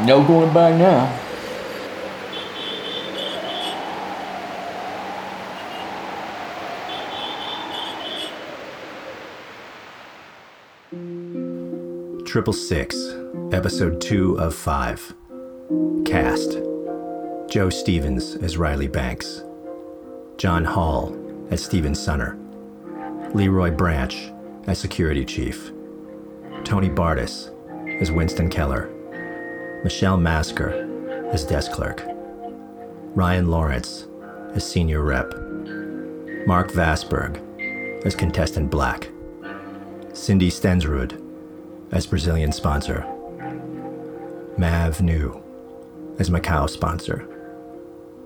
No 0.05 0.25
going 0.25 0.53
back 0.53 0.75
now. 0.75 1.24
Triple 12.36 12.52
Six, 12.52 12.98
Episode 13.54 14.02
2 14.02 14.39
of 14.39 14.54
5. 14.54 15.15
Cast. 16.04 16.60
Joe 17.48 17.69
Stevens 17.69 18.36
as 18.36 18.58
Riley 18.58 18.89
Banks, 18.89 19.41
John 20.36 20.65
Hall 20.65 21.15
as 21.50 21.63
Steven 21.63 21.95
Sumner, 21.95 22.38
Leroy 23.34 23.71
Branch 23.71 24.34
as 24.67 24.78
Security 24.78 25.24
Chief, 25.24 25.71
Tony 26.65 26.89
Bardis 26.89 27.54
as 28.02 28.12
Winston 28.12 28.50
Keller, 28.50 28.89
Michelle 29.86 30.17
Masker 30.17 31.30
as 31.32 31.45
Desk 31.45 31.71
Clerk, 31.71 32.04
Ryan 33.15 33.48
Lawrence 33.48 34.08
as 34.54 34.69
Senior 34.69 35.04
Rep, 35.04 35.34
Mark 36.45 36.69
Vasberg 36.74 38.06
as 38.06 38.13
Contestant 38.13 38.69
Black, 38.69 39.10
Cindy 40.12 40.52
Stensrud 40.52 41.24
as 41.95 42.05
Brazilian 42.05 42.51
sponsor, 42.51 43.05
Mav 44.58 45.01
New 45.01 45.41
as 46.19 46.29
Macau 46.29 46.69
sponsor, 46.69 47.25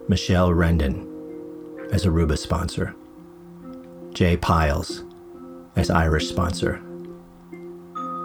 Michelle 0.08 0.50
Rendon 0.50 1.06
as 1.94 2.04
Aruba 2.04 2.36
sponsor, 2.36 2.96
Jay 4.12 4.36
Piles 4.36 5.04
as 5.76 5.92
Irish 5.92 6.28
sponsor, 6.28 6.82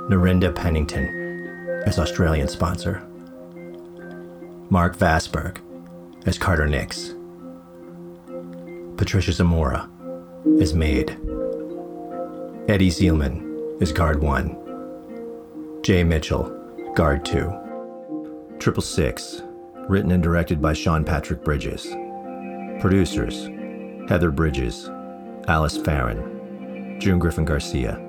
Narinda 0.09 0.55
Pennington 0.55 1.83
as 1.85 1.99
Australian 1.99 2.49
sponsor, 2.49 3.07
Mark 4.71 4.97
Vasberg 4.97 5.59
as 6.25 6.39
Carter 6.39 6.67
Nix, 6.67 7.13
Patricia 8.97 9.33
Zamora 9.33 9.91
as 10.59 10.73
maid, 10.73 11.11
Eddie 12.67 12.89
Zielman 12.89 13.83
as 13.83 13.93
guard 13.93 14.23
1, 14.23 14.64
Jay 15.85 16.03
Mitchell, 16.03 16.45
guard 16.95 17.27
2. 17.27 18.57
Triple 18.59 18.83
Six, 18.83 19.43
written 19.87 20.13
and 20.13 20.23
directed 20.23 20.63
by 20.63 20.73
Sean 20.73 21.05
Patrick 21.05 21.45
Bridges. 21.45 21.87
Producers 22.81 23.51
Heather 24.09 24.31
Bridges, 24.31 24.89
Alice 25.47 25.77
Farron, 25.77 26.99
June 26.99 27.19
Griffin 27.19 27.45
Garcia. 27.45 28.03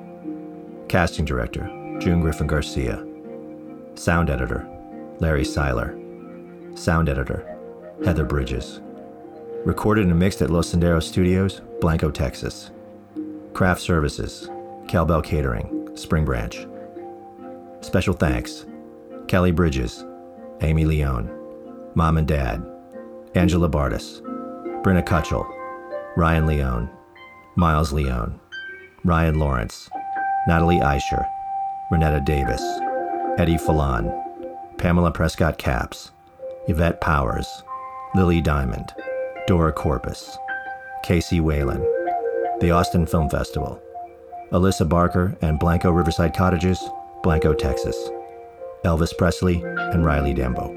Casting 0.87 1.25
director 1.25 1.65
June 1.99 2.21
Griffin 2.21 2.47
Garcia. 2.47 3.05
Sound 3.95 4.29
editor 4.29 4.65
Larry 5.19 5.43
Seiler. 5.43 5.99
Sound 6.75 7.09
editor 7.09 7.57
Heather 8.05 8.23
Bridges. 8.23 8.79
Recorded 9.65 10.05
and 10.05 10.17
mixed 10.17 10.41
at 10.41 10.49
Los 10.49 10.73
Senderos 10.73 11.03
Studios, 11.03 11.59
Blanco, 11.81 12.09
Texas. 12.09 12.71
Craft 13.51 13.81
Services 13.81 14.49
Cowbell 14.87 15.21
Catering, 15.21 15.89
Spring 15.97 16.23
Branch. 16.23 16.65
Special 17.85 18.15
thanks 18.15 18.65
Kelly 19.27 19.51
Bridges, 19.51 20.03
Amy 20.61 20.85
Leone, 20.85 21.29
Mom 21.93 22.17
and 22.17 22.27
Dad, 22.27 22.65
Angela 23.35 23.69
Bardis, 23.69 24.21
Brenna 24.81 25.05
Kutchell, 25.05 25.45
Ryan 26.17 26.47
Leone, 26.47 26.89
Miles 27.55 27.93
Leone, 27.93 28.39
Ryan 29.03 29.37
Lawrence, 29.37 29.87
Natalie 30.47 30.79
Eicher, 30.79 31.23
Renetta 31.91 32.25
Davis, 32.25 32.63
Eddie 33.37 33.59
Falon, 33.59 34.11
Pamela 34.79 35.11
Prescott 35.11 35.59
Caps, 35.59 36.09
Yvette 36.67 36.99
Powers, 37.01 37.47
Lily 38.15 38.41
Diamond, 38.41 38.95
Dora 39.45 39.71
Corpus, 39.71 40.39
Casey 41.03 41.39
Whalen, 41.39 41.81
the 42.61 42.71
Austin 42.71 43.05
Film 43.05 43.29
Festival, 43.29 43.79
Alyssa 44.51 44.89
Barker 44.89 45.37
and 45.43 45.59
Blanco 45.59 45.91
Riverside 45.91 46.35
Cottages, 46.35 46.83
Blanco, 47.25 47.55
Texas, 47.55 47.97
Elvis 48.83 49.17
Presley 49.17 49.59
and 49.63 50.05
Riley 50.05 50.31
Dembo. 50.31 50.69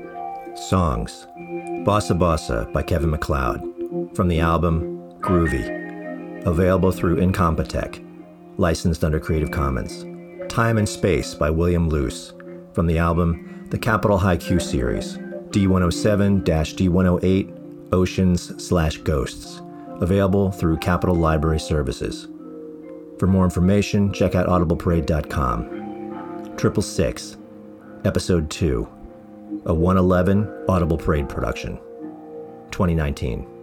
Songs 0.56 1.26
Bossa 1.84 2.18
Bossa 2.18 2.72
by 2.72 2.82
Kevin 2.82 3.10
MacLeod 3.10 3.60
from 4.16 4.28
the 4.28 4.40
album 4.40 4.98
Groovy, 5.20 6.46
available 6.46 6.90
through 6.90 7.16
Incompetech, 7.16 8.02
licensed 8.56 9.04
under 9.04 9.20
Creative 9.20 9.50
Commons. 9.50 10.06
Time 10.50 10.78
and 10.78 10.88
Space 10.88 11.34
by 11.34 11.50
William 11.50 11.90
Luce 11.90 12.32
from 12.72 12.86
the 12.86 12.96
album 12.96 13.66
The 13.68 13.78
Capital 13.78 14.18
Haiku 14.18 14.58
Series, 14.58 15.18
D107 15.50 16.44
D108 16.44 17.92
Oceans 17.92 18.66
slash 18.66 18.96
Ghosts, 18.96 19.60
available 20.00 20.50
through 20.50 20.78
Capital 20.78 21.14
Library 21.14 21.60
Services. 21.60 22.26
For 23.18 23.26
more 23.26 23.44
information, 23.44 24.14
check 24.14 24.34
out 24.34 24.46
audibleparade.com. 24.46 25.77
Triple 26.58 26.82
Six, 26.82 27.36
Episode 28.04 28.50
2, 28.50 28.88
a 29.66 29.72
111 29.72 30.64
Audible 30.68 30.98
Parade 30.98 31.28
production, 31.28 31.78
2019. 32.72 33.57